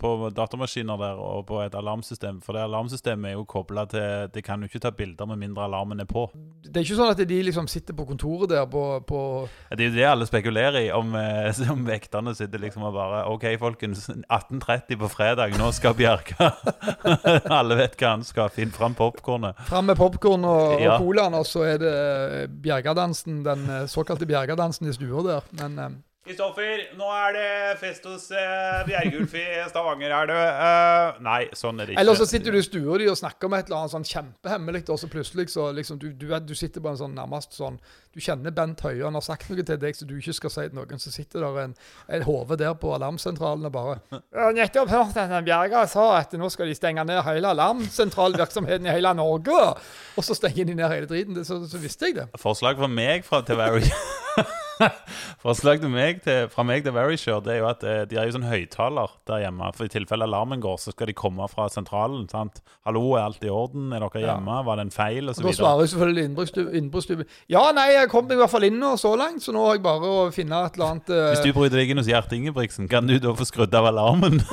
på 0.00 0.10
datamaskiner 0.32 0.96
der 0.96 1.18
og 1.20 1.42
på 1.50 1.58
et 1.60 1.74
alarmsystem. 1.76 2.38
For 2.40 2.56
det 2.56 2.62
alarmsystemet 2.64 3.28
er 3.28 3.34
jo 3.36 3.42
kobla 3.44 3.82
til 3.92 4.30
De 4.32 4.40
kan 4.40 4.62
jo 4.64 4.70
ikke 4.70 4.80
ta 4.80 4.94
bilder 4.96 5.28
med 5.28 5.42
mindre 5.42 5.66
alarmen 5.66 6.00
er 6.00 6.08
på. 6.08 6.22
Det 6.64 6.80
er 6.80 6.86
ikke 6.86 6.96
sånn 6.96 7.12
at 7.12 7.20
de 7.28 7.40
liksom 7.44 7.68
sitter 7.68 7.92
på 7.98 8.06
kontoret 8.08 8.48
der 8.54 8.64
på, 8.72 8.84
på 9.04 9.20
Det 9.76 9.84
er 9.84 9.90
jo 9.90 9.96
det 9.98 10.06
alle 10.08 10.28
spekulerer 10.30 10.86
i, 10.86 10.88
om, 10.96 11.12
eh, 11.20 11.60
om 11.74 11.84
vekterne 11.84 12.32
sitter 12.38 12.64
liksom 12.64 12.86
og 12.88 12.96
bare 12.96 13.26
OK, 13.28 13.44
folkens. 13.60 14.06
18.30 14.24 15.02
på 15.04 15.12
fredag, 15.12 15.52
nå 15.60 15.68
skal 15.76 15.92
Bjerke 16.00 16.48
Alle 17.60 17.76
vet 17.82 18.00
hva 18.00 18.14
han 18.16 18.24
skal. 18.24 18.48
Finn 18.56 18.72
fram 18.72 18.96
popkornet. 18.96 19.60
Fram 19.68 19.92
med 19.92 20.00
popkorn 20.00 20.48
og, 20.48 20.80
Ja. 20.80 20.96
og 20.96 21.04
colaen, 21.04 21.36
og 21.36 21.44
så 21.44 21.68
er 21.74 21.84
det 21.84 21.92
eh, 21.92 22.48
Bjergadansen, 22.64 23.42
den 23.44 23.68
eh, 23.68 23.84
såkalte 23.92 24.24
Bjergadansen 24.32 24.88
i 24.88 24.96
stua 24.96 25.28
der. 25.28 25.52
Men 25.60 26.00
Kristoffer, 26.26 26.80
nå 26.98 27.06
er 27.14 27.34
det 27.36 27.50
fest 27.78 28.06
hos 28.08 28.24
uh, 28.34 28.80
Bjergulf 28.88 29.34
i 29.38 29.44
Stavanger, 29.70 30.10
er 30.10 30.26
det? 30.26 30.38
Uh, 30.58 31.20
nei, 31.22 31.44
sånn 31.54 31.78
er 31.78 31.86
det 31.86 31.94
ikke. 31.94 32.02
Eller 32.02 32.18
så 32.18 32.26
sitter 32.26 32.56
du 32.56 32.58
i 32.58 32.62
stua 32.66 32.96
di 32.98 33.06
og 33.06 33.18
snakker 33.20 33.52
med 33.52 33.62
et 33.62 33.70
eller 33.70 33.84
annet 33.84 33.94
sånn 33.94 34.08
kjempehemmelig, 34.10 34.82
og 34.90 34.98
så 34.98 35.10
plutselig 35.12 35.52
så 35.52 35.68
liksom 35.76 36.00
du, 36.02 36.08
du, 36.18 36.26
du 36.42 36.50
sitter 36.58 36.82
på 36.82 36.90
en 36.90 36.98
sånn 36.98 37.14
nærmest 37.14 37.54
sånn 37.54 37.78
Du 38.10 38.18
kjenner 38.24 38.50
Bent 38.56 38.82
Høie, 38.82 39.04
han 39.04 39.14
har 39.14 39.22
sagt 39.22 39.46
noe 39.52 39.62
til 39.70 39.78
deg 39.78 39.94
som 39.94 40.10
du 40.10 40.16
ikke 40.18 40.34
skal 40.40 40.54
si 40.56 40.66
til 40.66 40.76
noen. 40.80 40.98
Så 40.98 41.14
sitter 41.14 41.46
der 41.46 41.62
en, 41.62 41.78
en 42.18 42.26
hode 42.26 42.58
der 42.58 42.74
på 42.80 42.90
alarmsentralen 42.96 43.70
og 43.70 43.76
bare 43.76 44.52
nettopp 44.56 44.90
hørt 44.90 45.22
at 45.22 45.38
Bjerga 45.46 45.86
sa 45.90 46.08
at 46.18 46.34
nå 46.34 46.50
skal 46.50 46.72
de 46.72 46.74
stenge 46.74 47.06
ned 47.06 47.22
hele 47.28 47.54
alarmsentralvirksomheten 47.54 48.90
i 48.90 48.96
hele 48.98 49.14
Norge. 49.14 49.62
Og 50.16 50.26
så 50.26 50.34
stenger 50.34 50.66
de 50.66 50.80
ned 50.80 50.90
hele 50.90 51.06
driten. 51.06 51.38
Så, 51.46 51.62
så 51.70 51.78
visste 51.78 52.10
jeg 52.10 52.18
det. 52.18 52.30
Forslag 52.40 52.80
fra 52.80 52.90
meg 52.90 53.22
fra, 53.28 53.44
til 53.46 53.60
Very 53.62 53.84
Forslag 55.44 55.82
meg 55.88 56.20
til, 56.24 56.48
fra 56.52 56.64
meg 56.66 56.82
til 56.84 56.92
Verisure 56.92 57.40
Det 57.44 57.54
er 57.54 57.58
jo 57.62 57.68
at 57.70 57.84
eh, 57.86 58.02
de 58.10 58.18
har 58.18 58.26
jo 58.28 58.34
sånn 58.36 58.46
høyttaler 58.48 59.14
der 59.28 59.44
hjemme. 59.46 59.70
For 59.76 59.88
i 59.88 59.92
tilfelle 59.92 60.26
alarmen 60.28 60.60
går, 60.62 60.76
så 60.82 60.92
skal 60.94 61.10
de 61.10 61.16
komme 61.16 61.46
fra 61.52 61.68
sentralen. 61.72 62.26
sant? 62.28 62.60
'Hallo, 62.84 63.04
er 63.16 63.26
alt 63.26 63.44
i 63.46 63.52
orden? 63.52 63.88
Er 63.96 64.04
dere 64.04 64.24
hjemme? 64.26 64.58
Var 64.68 64.80
det 64.80 64.86
en 64.88 64.94
feil?' 64.94 65.28
Og 65.30 65.34
så 65.36 65.40
Og 65.40 65.46
da 65.46 65.50
videre. 65.50 65.62
svarer 65.62 65.80
jo 65.80 65.92
selvfølgelig 65.92 66.26
innbruddstyv- 66.80 67.24
ja, 67.48 67.64
nei, 67.72 67.88
jeg 67.96 68.10
kom 68.12 68.30
i 68.30 68.38
hvert 68.38 68.50
fall 68.52 68.68
inn 68.68 68.78
nå 68.80 68.94
så 69.00 69.16
langt, 69.16 69.42
så 69.42 69.52
nå 69.56 69.64
har 69.66 69.78
jeg 69.78 69.84
bare 69.86 70.12
å 70.12 70.30
finne 70.34 70.64
et 70.66 70.76
eller 70.76 70.92
annet 70.92 71.10
uh... 71.10 71.22
Hvis 71.32 71.44
du 71.46 71.52
bryter 71.56 71.80
deg 71.80 71.90
inn 71.90 72.02
hos 72.02 72.10
Gjert 72.10 72.32
Ingebrigtsen, 72.36 72.88
kan 72.88 73.06
du 73.06 73.18
da 73.18 73.34
få 73.36 73.46
skrudd 73.48 73.74
av 73.74 73.88
alarmen? 73.92 74.42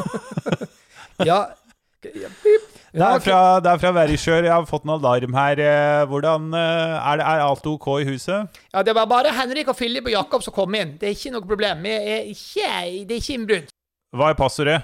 Ja, 1.24 1.54
ja, 2.24 2.30
pip. 2.42 2.73
Det 2.94 3.02
er 3.02 3.22
fra, 3.26 3.38
det 3.58 3.72
er 3.72 3.80
fra 3.82 3.92
Verisure. 3.96 4.44
Jeg 4.46 4.54
har 4.54 4.66
fått 4.70 4.84
en 4.86 4.94
alarm 4.94 5.34
her. 5.34 5.60
Eh, 5.66 6.06
Hvordan 6.10 6.52
eh, 6.54 6.98
Er, 7.00 7.18
det, 7.18 7.26
er 7.26 7.46
alt 7.48 7.66
OK 7.66 7.88
i 8.04 8.10
huset? 8.12 8.60
ja, 8.74 8.84
det 8.86 8.94
var 8.94 9.10
bare 9.10 9.34
Henrik 9.34 9.72
og 9.74 9.78
Philip 9.80 10.06
og 10.06 10.14
Jakob 10.14 10.46
som 10.46 10.54
kom 10.54 10.76
inn. 10.78 10.98
Det 11.02 11.10
er 11.10 11.16
ikke 11.18 11.34
noe 11.34 11.48
problem. 11.48 11.82
Vi 11.88 11.94
er 11.94 12.28
ikke, 12.30 12.74
det 13.10 13.18
er 13.18 13.24
ikke 13.24 13.40
innbrudd. 13.40 13.72
Hva 14.14 14.30
er 14.30 14.38
passordet? 14.38 14.84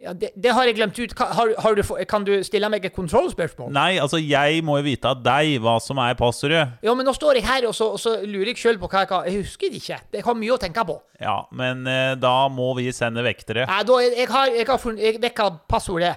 Ja, 0.00 0.14
det, 0.16 0.30
det 0.34 0.54
har 0.56 0.64
jeg 0.64 0.74
glemt 0.78 0.96
ut. 0.98 1.12
Kan, 1.14 1.28
har, 1.36 1.50
har 1.60 1.74
du, 1.76 1.82
kan 2.08 2.24
du 2.24 2.32
stille 2.42 2.70
meg 2.72 2.86
et 2.88 2.94
kontrollspørsmål? 2.96 3.68
Nei, 3.76 3.98
altså, 4.00 4.16
jeg 4.16 4.62
må 4.64 4.78
jo 4.80 4.86
vite 4.86 5.10
av 5.12 5.20
deg 5.22 5.58
hva 5.60 5.74
som 5.84 6.00
er 6.00 6.16
passordet. 6.18 6.62
Ja, 6.82 6.94
men 6.96 7.04
nå 7.06 7.12
står 7.14 7.36
jeg 7.38 7.44
her, 7.44 7.66
og 7.68 7.76
så, 7.76 7.90
og 7.94 8.00
så 8.00 8.14
lurer 8.24 8.54
jeg 8.54 8.62
sjøl 8.62 8.80
på 8.80 8.88
hva 8.88 9.04
jeg 9.04 9.10
kan 9.12 9.28
Jeg 9.28 9.44
husker 9.44 9.68
det 9.68 9.82
ikke. 9.82 10.00
Jeg 10.16 10.24
har 10.24 10.38
mye 10.40 10.56
å 10.56 10.58
tenke 10.62 10.86
på. 10.88 10.96
Ja, 11.20 11.36
men 11.52 11.84
eh, 11.86 12.16
da 12.18 12.34
må 12.48 12.72
vi 12.80 12.88
sende 12.96 13.22
vektere. 13.26 13.68
Ja, 13.68 13.84
da, 13.84 14.00
jeg, 14.02 14.16
jeg 14.22 14.32
har, 14.32 14.56
jeg 14.56 14.68
har 14.72 14.80
funnet 14.80 15.04
Jeg 15.04 15.20
vet 15.20 15.44
passordet. 15.68 16.16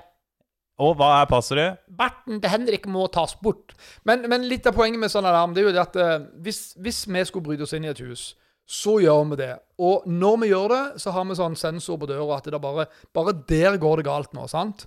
Og 0.81 0.95
hva 0.97 1.09
er 1.21 1.27
passordet? 1.29 1.67
Berten 1.93 2.39
til 2.41 2.49
Henrik 2.49 2.87
må 2.89 3.05
tas 3.13 3.35
bort. 3.37 3.75
Men, 4.09 4.25
men 4.29 4.47
litt 4.49 4.65
av 4.65 4.73
poenget 4.77 5.01
med 5.03 5.11
sånn 5.13 5.27
alarm 5.29 5.53
det 5.53 5.61
er 5.61 5.67
jo 5.69 5.75
det 5.75 5.83
at 5.83 5.99
eh, 6.01 6.15
hvis, 6.45 6.71
hvis 6.81 7.03
vi 7.05 7.25
skulle 7.29 7.45
bryte 7.45 7.67
oss 7.67 7.75
inn 7.77 7.85
i 7.85 7.91
et 7.91 8.01
hus, 8.01 8.31
så 8.65 8.95
gjør 9.03 9.27
vi 9.33 9.37
det. 9.43 9.53
Og 9.83 10.05
når 10.07 10.37
vi 10.41 10.49
gjør 10.49 10.71
det, 10.71 10.83
så 11.03 11.11
har 11.13 11.25
vi 11.27 11.35
sånn 11.37 11.57
sensor 11.59 11.99
på 11.99 12.07
døra 12.09 12.39
at 12.39 12.47
det 12.47 12.55
er 12.55 12.63
bare, 12.63 12.87
bare 13.13 13.35
der 13.49 13.77
går 13.81 13.99
det 13.99 14.05
galt 14.07 14.33
nå. 14.33 14.47
sant? 14.47 14.85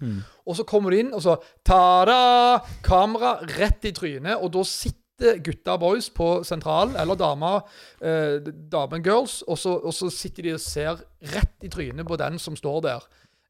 Og 0.49 0.57
så 0.57 0.65
kommer 0.67 0.91
du 0.91 1.01
inn, 1.03 1.13
og 1.15 1.23
så 1.23 1.37
ta-da! 1.67 2.63
Kamera 2.87 3.37
rett 3.59 3.85
i 3.87 3.93
trynet, 3.95 4.41
og 4.41 4.55
da 4.57 4.65
sitter 4.67 5.39
gutta 5.45 5.77
boys 5.81 6.09
på 6.13 6.43
sentralen, 6.45 6.97
eller 7.01 7.17
damer, 7.21 7.63
eh, 8.01 8.41
damen 8.73 9.05
girls, 9.05 9.43
og 9.47 9.61
så, 9.61 9.77
og 9.77 9.95
så 9.97 10.11
sitter 10.13 10.49
de 10.49 10.57
og 10.57 10.65
ser 10.65 11.05
rett 11.37 11.65
i 11.65 11.71
trynet 11.73 12.09
på 12.09 12.19
den 12.21 12.41
som 12.43 12.57
står 12.57 12.83
der. 12.89 13.07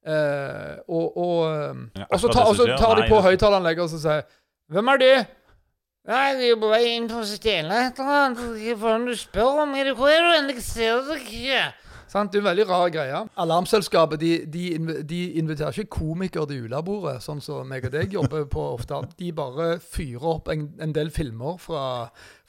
Eh, 0.07 0.77
og, 0.87 1.17
og, 1.19 1.41
eh, 1.51 1.81
Ja, 1.99 2.05
og 2.11 2.21
så, 2.21 2.29
akkurat 2.29 2.35
ta, 2.37 2.43
det 2.43 2.49
og 2.49 2.57
så 2.57 2.67
tar 2.79 3.01
de 3.01 3.09
på 3.11 3.23
høyttaleranlegget 3.25 3.83
og 3.83 3.91
så 3.91 3.99
sier 4.05 4.23
'Hvem 4.71 4.89
er 4.93 4.97
du?' 5.03 5.27
Nei, 6.07 6.35
vi 6.39 6.51
er 6.53 6.59
på 6.63 6.69
vei 6.71 6.85
inn 6.95 7.09
for 7.11 7.25
å 7.25 7.27
stjele 7.27 7.75
et 7.89 7.99
eller 7.99 8.15
annet. 8.15 8.39
Hva 8.79 8.93
er 8.95 8.99
det 9.03 9.09
du 9.11 9.19
spør 9.19 9.63
om? 9.65 9.75
Er 9.75 9.89
det 9.89 9.97
hvor 9.99 10.07
er 10.07 10.23
du 10.23 10.29
endelig 10.39 10.63
Jeg 10.63 10.63
ser 10.63 11.17
ikke. 11.17 11.63
Sant? 12.11 12.31
Det 12.33 12.39
er 12.39 12.45
en 12.45 12.49
veldig 12.51 12.67
rar 12.69 12.91
greie. 12.95 13.21
Alarmselskapet 13.43 14.21
de, 14.23 14.31
de, 14.47 14.65
de 15.07 15.21
inviterer 15.41 15.75
ikke 15.75 15.99
komikere 15.99 16.47
til 16.51 16.65
julebordet, 16.65 17.19
sånn 17.25 17.43
som 17.43 17.67
meg 17.69 17.89
og 17.89 17.95
deg 17.97 18.15
jobber 18.15 18.47
på 18.51 18.63
ofte. 18.77 19.01
De 19.19 19.33
bare 19.35 19.77
fyrer 19.83 20.27
opp 20.37 20.51
en, 20.53 20.69
en 20.83 20.95
del 20.95 21.11
filmer 21.15 21.59
fra, 21.63 21.85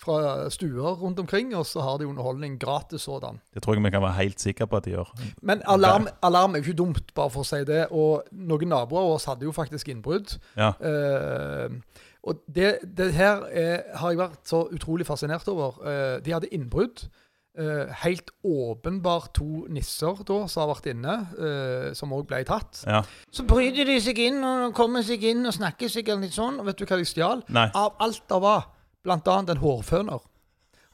fra 0.01 0.47
stuer 0.53 0.97
rundt 1.01 1.19
omkring, 1.23 1.53
og 1.57 1.65
så 1.69 1.85
har 1.85 2.01
de 2.01 2.09
underholdning 2.09 2.59
gratis 2.61 3.07
sådan. 3.09 3.41
Det 3.53 3.63
tror 3.65 3.77
jeg 3.77 3.85
vi 3.87 3.93
kan 3.97 4.05
være 4.05 4.19
helt 4.21 4.43
sikre 4.43 4.69
på 4.69 4.79
at 4.79 4.87
de 4.89 4.95
gjør. 4.95 5.13
Men 5.41 5.65
alarm, 5.65 6.09
alarm 6.25 6.55
er 6.55 6.61
jo 6.61 6.69
ikke 6.69 6.81
dumt, 6.83 7.13
bare 7.17 7.33
for 7.33 7.45
å 7.45 7.49
si 7.49 7.63
det. 7.67 7.87
Og 7.91 8.27
noen 8.31 8.73
naboer 8.73 9.05
av 9.07 9.15
oss 9.17 9.29
hadde 9.29 9.47
jo 9.47 9.55
faktisk 9.55 9.89
innbrudd. 9.93 10.37
Ja. 10.59 10.73
Eh, 10.77 12.03
og 12.27 12.41
det, 12.51 12.77
det 12.97 13.13
her 13.15 13.45
er, 13.49 13.85
har 13.95 14.11
jeg 14.11 14.19
vært 14.19 14.41
så 14.49 14.65
utrolig 14.73 15.07
fascinert 15.07 15.47
over. 15.49 15.79
Eh, 15.87 16.17
de 16.25 16.33
hadde 16.35 16.51
innbrudd. 16.53 17.07
Eh, 17.57 17.93
helt 18.03 18.29
åpenbart 18.45 19.31
to 19.33 19.65
nisser 19.73 20.19
da, 20.29 20.35
som 20.45 20.61
har 20.61 20.75
vært 20.75 20.91
inne, 20.91 21.13
uh, 21.41 21.87
som 21.97 22.11
òg 22.13 22.27
ble 22.29 22.43
tatt. 22.45 22.83
Ja. 22.85 22.99
Så 23.33 23.47
bryter 23.49 23.87
de 23.89 23.95
seg 24.03 24.21
inn 24.21 24.37
og 24.45 24.75
kommer 24.77 25.01
seg 25.01 25.25
inn 25.25 25.41
og 25.41 25.55
snakker 25.55 25.89
seg 25.89 26.11
litt 26.21 26.35
sånn. 26.35 26.59
Og 26.61 26.69
vet 26.69 26.77
du 26.77 26.85
hva 26.85 26.99
de 27.01 27.09
stjal? 27.09 27.41
Nei. 27.49 27.65
Av 27.73 27.97
alt 28.05 28.21
det 28.29 28.39
var, 28.45 28.69
blant 29.01 29.33
annet 29.33 29.55
en 29.55 29.63
hårføner. 29.63 30.29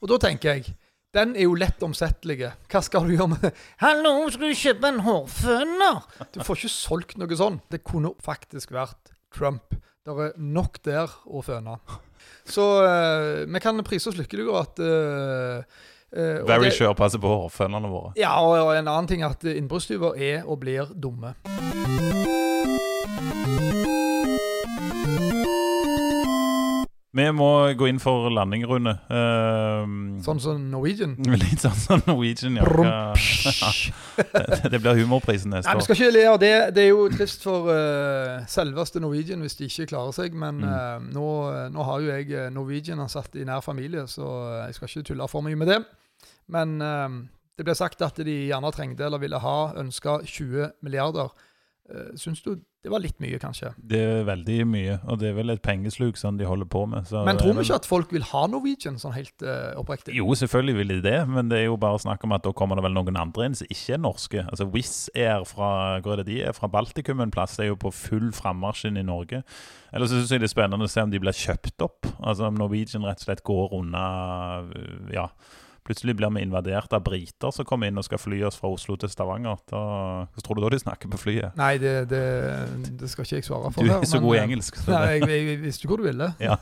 Og 0.00 0.12
da 0.14 0.20
tenker 0.24 0.54
jeg 0.54 0.72
den 1.14 1.36
er 1.36 1.44
jo 1.44 1.60
lett 1.60 1.84
omsettelig. 1.84 2.40
Hva 2.72 2.80
skal 2.82 3.04
du 3.06 3.12
gjøre 3.12 3.28
med 3.34 3.44
det? 3.44 3.52
'Hallo, 3.84 4.16
skal 4.32 4.48
du 4.48 4.62
kjøpe 4.64 4.88
en 4.88 5.04
hårføner?' 5.04 6.02
Du 6.32 6.42
får 6.48 6.64
ikke 6.64 6.74
solgt 6.80 7.20
noe 7.20 7.36
sånn. 7.44 7.60
Det 7.70 7.84
kunne 7.84 8.16
faktisk 8.24 8.72
vært 8.72 9.12
Trump. 9.36 9.76
Det 10.00 10.16
er 10.16 10.32
nok 10.40 10.80
der 10.80 11.12
å 11.28 11.44
føne. 11.44 11.76
Så 12.48 12.64
uh, 12.80 13.44
vi 13.44 13.60
kan 13.60 13.84
prise 13.84 14.08
oss 14.08 14.16
lykkelige 14.16 14.48
over 14.48 14.64
at 14.64 14.80
eh, 16.16 16.42
Very 16.46 16.64
det- 16.70 16.74
sure 16.78 16.94
passer 16.94 17.18
på 17.18 17.28
hårfønene 17.28 17.88
våre. 17.90 18.12
Ja, 18.16 18.36
og 18.40 18.56
og 18.66 18.76
en 18.76 18.88
annen 18.88 19.06
ting 19.08 19.22
er 19.22 19.30
at 19.34 19.44
innbruddstyver 19.44 20.14
er 20.16 20.44
og 20.46 20.60
blir 20.60 20.86
dumme. 20.94 21.34
Vi 27.16 27.24
må 27.30 27.46
gå 27.78 27.86
inn 27.86 28.00
for 28.02 28.26
landing, 28.34 28.64
Rune. 28.66 28.90
Uh, 29.06 29.84
Sånn 30.26 30.40
som 30.42 30.64
Norwegian. 30.72 31.12
Litt 31.44 31.62
sånn 31.62 31.76
som 31.78 32.00
Norwegian, 32.08 32.56
ja. 32.58 32.64
Brum, 32.66 32.88
det 34.72 34.80
blir 34.82 34.98
humorprisen 34.98 35.54
neste 35.54 35.70
Nei, 35.70 35.76
vi 35.78 35.86
skal 35.86 35.94
ikke 36.00 36.08
le 36.16 36.24
av 36.32 36.40
det. 36.42 36.50
Det 36.74 36.82
er 36.82 36.90
jo 36.90 37.04
trist 37.14 37.46
for 37.46 37.70
uh, 37.70 38.42
selveste 38.50 38.98
Norwegian 39.04 39.44
hvis 39.46 39.54
de 39.60 39.68
ikke 39.70 39.86
klarer 39.94 40.16
seg. 40.16 40.34
Men 40.34 40.58
Mm. 40.64 40.66
uh, 40.66 41.06
nå, 41.14 41.28
nå 41.74 41.86
har 41.86 42.02
jo 42.02 42.10
jeg 42.18 42.50
Norwegian 42.54 42.98
ansatt 43.06 43.38
i 43.38 43.46
nær 43.46 43.62
familie, 43.62 44.08
så 44.10 44.26
jeg 44.64 44.74
skal 44.80 44.90
ikke 44.90 45.06
tulle 45.12 45.30
for 45.30 45.46
mye 45.46 45.58
med 45.62 45.70
det. 45.70 45.80
Men 46.48 46.80
eh, 46.82 47.08
det 47.58 47.64
ble 47.68 47.74
sagt 47.78 48.02
at 48.02 48.16
de 48.26 48.38
gjerne 48.50 48.72
trengte 48.74 49.06
eller 49.06 49.22
ville 49.22 49.38
ha, 49.40 49.58
ønska 49.80 50.20
20 50.26 50.72
milliarder. 50.82 51.30
Uh, 51.84 52.14
Syns 52.16 52.40
du 52.40 52.54
det 52.84 52.90
var 52.92 53.00
litt 53.00 53.16
mye, 53.20 53.38
kanskje? 53.40 53.70
Det 53.80 53.96
er 53.96 54.26
veldig 54.28 54.56
mye, 54.68 54.94
og 55.08 55.16
det 55.20 55.30
er 55.30 55.36
vel 55.38 55.52
et 55.54 55.62
pengesluk 55.64 56.18
som 56.20 56.36
de 56.36 56.44
holder 56.44 56.68
på 56.68 56.82
med. 56.88 57.06
så 57.08 57.22
Men 57.24 57.38
tror 57.40 57.54
vi 57.54 57.56
vel- 57.56 57.64
ikke 57.64 57.78
at 57.80 57.86
folk 57.88 58.12
vil 58.12 58.26
ha 58.28 58.42
Norwegian 58.46 58.98
sånn 59.00 59.14
helt 59.16 59.40
eh, 59.42 59.72
oppriktig? 59.80 60.12
Jo, 60.12 60.26
selvfølgelig 60.36 60.74
vil 60.76 60.88
de 60.88 60.98
det, 61.00 61.28
men 61.28 61.48
det 61.48 61.58
er 61.62 61.64
jo 61.64 61.78
bare 61.80 61.98
snakk 62.02 62.24
om 62.24 62.32
at 62.36 62.44
da 62.44 62.52
kommer 62.52 62.76
det 62.76 62.84
vel 62.84 62.92
noen 62.92 63.16
andre 63.16 63.46
inn 63.48 63.56
som 63.56 63.66
ikke 63.72 63.96
er 63.96 64.02
norske. 64.04 64.44
Altså 64.50 64.68
Wizz 64.68 65.08
Air 65.16 65.44
fra 65.48 66.00
hvor 66.04 66.12
er 66.12 66.22
det 66.22 66.26
de 66.28 66.42
er? 66.44 66.52
Fra 66.52 66.68
Baltikum 66.68 67.20
en 67.24 67.32
plass, 67.32 67.56
det 67.56 67.64
er 67.64 67.72
jo 67.72 67.80
på 67.86 67.92
full 67.92 68.32
frammarsj 68.36 68.84
inn 68.90 69.00
i 69.00 69.06
Norge. 69.08 69.40
Eller 69.92 70.06
så 70.06 70.20
syns 70.20 70.36
jeg 70.36 70.40
det 70.44 70.50
er 70.50 70.56
spennende 70.56 70.84
å 70.84 70.92
se 70.92 71.00
om 71.00 71.10
de 71.12 71.20
blir 71.24 71.32
kjøpt 71.32 71.80
opp. 71.88 72.04
Altså 72.20 72.48
om 72.48 72.60
Norwegian 72.60 73.04
rett 73.08 73.24
og 73.24 73.28
slett 73.30 73.44
går 73.48 73.72
unna 73.80 74.04
Ja. 75.12 75.28
Plutselig 75.84 76.14
blir 76.16 76.30
vi 76.32 76.40
invadert 76.46 76.94
av 76.96 77.02
briter 77.04 77.52
som 77.52 77.66
kommer 77.68 77.90
inn 77.90 78.00
og 78.00 78.06
skal 78.06 78.20
fly 78.20 78.38
oss 78.48 78.56
fra 78.56 78.70
Oslo 78.72 78.96
til 78.96 79.10
Stavanger. 79.12 79.58
Da, 79.68 79.80
Hva 80.32 80.44
tror 80.44 80.56
du 80.56 80.64
da 80.64 80.70
de 80.72 80.80
snakker 80.80 81.10
på 81.12 81.20
flyet? 81.20 81.52
Nei, 81.60 81.74
det, 81.82 81.92
det, 82.08 82.24
det 83.02 83.10
skal 83.12 83.26
ikke 83.26 83.36
jeg 83.36 83.44
svare 83.44 83.72
for. 83.74 83.84
Du 83.84 83.92
her, 83.92 84.00
er 84.00 84.08
så 84.08 84.16
men, 84.16 84.24
god 84.24 84.34
i 84.34 84.38
eh, 84.38 84.48
engelsk. 84.48 84.80
så 84.80 84.90
Nei, 84.96 85.04
jeg, 85.12 85.28
jeg, 85.28 85.46
jeg 85.50 85.62
visste 85.66 85.90
hvor 85.90 86.00
du 86.00 86.08
ville. 86.08 86.32
Ja. 86.44 86.56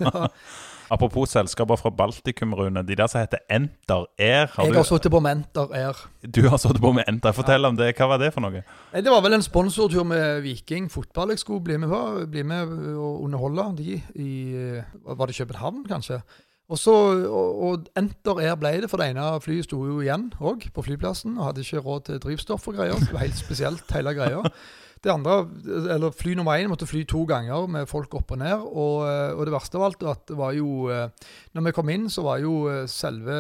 Apropos 0.93 1.31
selskaper 1.33 1.79
fra 1.81 1.89
Baltikum, 1.95 2.53
Rune. 2.59 2.83
De 2.85 2.99
der 2.99 3.09
som 3.09 3.23
heter 3.23 3.41
Enter 3.49 4.05
Air. 4.19 4.51
Har 4.53 4.67
Jeg 4.67 4.75
har 4.77 4.85
sittet 4.91 5.15
på 5.15 5.23
med 5.25 5.39
Enter 5.39 5.71
Air. 5.73 6.03
du 6.21 6.43
har 6.49 6.59
sittet 6.61 6.83
på 6.83 6.93
med 6.93 7.09
Enter. 7.09 7.33
Fortell 7.33 7.65
om 7.65 7.79
det. 7.79 7.95
Hva 7.97 8.11
var 8.11 8.21
det 8.21 8.35
for 8.35 8.45
noe? 8.45 8.61
Det 8.93 9.15
var 9.15 9.23
vel 9.25 9.39
en 9.39 9.47
sponsortur 9.47 10.05
med 10.05 10.43
Viking 10.45 10.91
fotball 10.93 11.33
jeg 11.33 11.41
skulle 11.41 11.65
bli 11.65 11.79
med 11.81 11.89
på. 11.95 12.03
Bli 12.35 12.43
med 12.45 12.75
og 12.99 13.23
underholde 13.25 13.71
de 13.79 14.01
i 14.21 14.33
Var 15.07 15.31
det 15.31 15.39
København, 15.39 15.87
kanskje? 15.89 16.21
Og, 16.73 16.79
så, 16.81 16.93
og, 17.29 17.59
og 17.67 17.89
Enter 18.01 18.39
Air 18.41 18.55
ble 18.57 18.79
det, 18.81 18.89
for 18.89 19.03
det 19.03 19.11
ene 19.13 19.27
flyet 19.45 19.67
sto 19.69 19.83
jo 19.85 19.99
igjen 20.01 20.31
òg 20.41 20.71
på 20.73 20.85
flyplassen 20.87 21.35
og 21.37 21.51
hadde 21.51 21.67
ikke 21.67 21.83
råd 21.85 22.07
til 22.07 22.23
drivstoff 22.23 22.71
og 22.71 22.79
greier. 22.79 22.97
Det 22.97 23.13
var 23.13 23.27
helt 23.27 23.41
spesielt, 23.41 23.93
hele 23.93 24.15
greia. 24.17 24.41
Det 25.03 25.11
andre, 25.11 25.49
eller 25.91 26.15
Fly 26.15 26.37
nummer 26.39 26.55
én 26.55 26.71
måtte 26.71 26.87
fly 26.87 27.03
to 27.11 27.25
ganger 27.27 27.67
med 27.67 27.89
folk 27.91 28.15
opp 28.15 28.31
og 28.33 28.39
ned. 28.39 28.55
Og, 28.71 29.03
eh, 29.09 29.35
og 29.35 29.49
det 29.49 29.55
verste 29.55 29.81
av 29.81 29.89
alt 29.89 30.05
at 30.07 30.23
det 30.31 30.37
var 30.39 30.55
jo 30.55 30.87
eh, 30.95 31.09
Når 31.53 31.67
vi 31.67 31.75
kom 31.75 31.91
inn, 31.91 32.07
så 32.11 32.23
var 32.23 32.39
jo 32.39 32.69
eh, 32.71 32.87
selve 32.87 33.35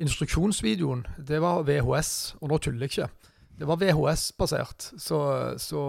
instruksjonsvideoen 0.00 1.06
det 1.16 1.40
var 1.40 1.64
VHS. 1.64 2.36
Og 2.40 2.52
nå 2.52 2.60
tuller 2.60 2.84
jeg 2.86 2.92
ikke. 2.92 3.32
Det 3.58 3.68
var 3.68 3.80
VHS-basert. 3.80 4.92
Så, 5.00 5.18
så 5.56 5.80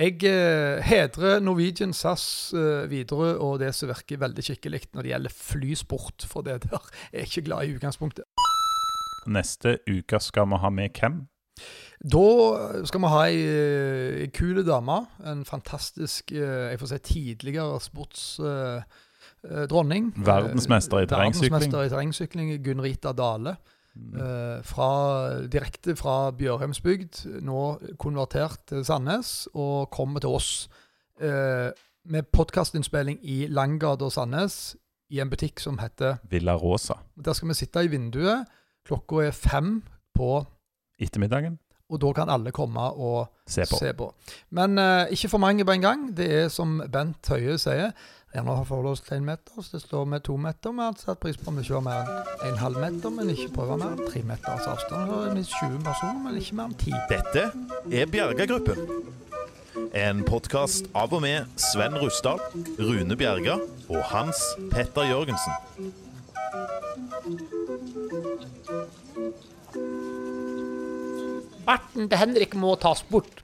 jeg 0.00 0.24
eh, 0.24 0.80
hedrer 0.86 1.42
Norwegian, 1.44 1.92
SAS, 1.92 2.54
eh, 2.56 2.88
Widerøe 2.90 3.36
og 3.36 3.58
det 3.60 3.74
som 3.76 3.88
virker 3.90 4.16
veldig 4.22 4.42
skikkelig 4.46 4.80
når 4.94 5.02
det 5.02 5.10
gjelder 5.12 5.32
flysport. 5.36 6.18
For 6.30 6.40
det 6.46 6.54
der 6.64 6.80
er 7.12 7.18
jeg 7.20 7.28
ikke 7.28 7.46
glad 7.50 7.60
i 7.68 7.74
utgangspunktet. 7.76 8.24
Neste 9.28 9.68
uke 9.84 10.16
skal 10.24 10.48
vi 10.48 10.56
ha 10.62 10.68
med 10.72 10.88
hvem? 10.96 11.28
Da 12.00 12.24
skal 12.88 13.00
vi 13.02 13.08
ha 13.12 13.20
ei, 13.28 13.44
eh, 13.44 14.24
ei 14.24 14.32
kul 14.32 14.64
dame. 14.64 15.04
En 15.28 15.44
fantastisk 15.44 16.32
eh, 16.32 16.72
jeg 16.72 16.80
får 16.80 16.88
si 16.94 16.98
tidligere 17.10 17.76
sportsdronning. 17.84 20.16
Verdensmester 20.16 20.96
i 21.02 21.06
terrengsykling. 21.06 21.52
Verdensmester 21.52 21.84
i 21.84 21.92
terrengsykling, 21.92 22.64
Gunn 22.64 22.80
Rita 22.80 23.12
Dale. 23.12 23.60
Eh, 23.96 24.62
fra, 24.64 24.88
direkte 25.50 25.96
fra 25.98 26.30
Bjørheimsbygd, 26.38 27.24
nå 27.42 27.62
konvertert 27.98 28.60
til 28.70 28.84
Sandnes, 28.86 29.48
og 29.54 29.90
kommer 29.90 30.22
til 30.22 30.30
oss 30.38 30.50
eh, 31.20 31.70
med 32.10 32.28
podkastinnspilling 32.32 33.18
i 33.26 33.46
Langgata 33.50 34.08
Sandnes, 34.14 34.76
i 35.10 35.18
en 35.18 35.30
butikk 35.32 35.58
som 35.58 35.80
heter 35.82 36.20
Villa 36.30 36.54
Rosa. 36.54 37.00
Der 37.18 37.34
skal 37.34 37.50
vi 37.50 37.54
sitte 37.58 37.82
i 37.82 37.90
vinduet. 37.90 38.46
Klokka 38.86 39.24
er 39.26 39.34
fem 39.34 39.80
på 40.14 40.44
Ettermiddagen. 41.02 41.58
og 41.90 41.98
da 42.00 42.12
kan 42.14 42.30
alle 42.30 42.52
komme 42.54 42.80
og 42.94 43.26
Se 43.50 43.64
på. 43.66 43.76
se 43.80 43.90
på. 43.98 44.06
Men 44.54 44.78
eh, 44.78 45.10
ikke 45.10 45.28
for 45.32 45.38
mange 45.42 45.64
på 45.66 45.72
en 45.74 45.82
gang. 45.82 46.16
Det 46.16 46.30
er 46.44 46.48
som 46.48 46.78
Bent 46.92 47.26
Høie 47.28 47.58
sier, 47.58 47.90
gjerne 48.34 48.54
ha 48.54 48.76
oss 48.90 49.02
til 49.02 49.16
en 49.18 49.24
meter, 49.26 49.62
så 49.62 49.76
det 49.76 49.82
slår 49.82 50.04
med 50.06 50.22
to 50.26 50.36
meter. 50.38 50.72
Vi 50.72 50.84
har 50.84 50.98
satt 50.98 51.20
pris 51.22 51.38
på 51.38 51.50
om 51.50 51.58
vi 51.58 51.64
kjører 51.66 51.82
mer 51.86 52.10
enn 52.10 52.52
en 52.52 52.60
halv 52.62 52.78
meter, 52.82 53.14
men 53.14 53.32
ikke 53.32 53.50
prøver 53.56 53.80
mer 53.80 53.96
enn 53.96 54.10
tre 54.10 54.22
meters 54.26 54.68
avstand. 54.70 55.10
Så 55.10 55.22
er 55.26 55.34
vi 55.34 55.44
20 55.48 55.80
personer, 55.88 56.20
men 56.26 56.38
ikke 56.38 56.58
mer 56.60 56.70
enn 56.70 56.78
ti. 56.78 56.94
Dette 57.10 57.48
er 57.90 58.12
Bjerga-gruppen. 58.12 58.78
En 59.98 60.22
podkast 60.26 60.86
av 60.94 61.10
og 61.16 61.24
med 61.24 61.50
Sven 61.58 61.98
Rusdal, 61.98 62.38
Rune 62.78 63.18
Bjerga 63.18 63.58
og 63.90 64.00
Hans 64.12 64.38
Petter 64.70 65.10
Jørgensen. 65.10 65.90
Barten 71.66 72.06
til 72.10 72.18
Henrik 72.18 72.54
må 72.58 72.76
tas 72.78 73.02
bort. 73.10 73.42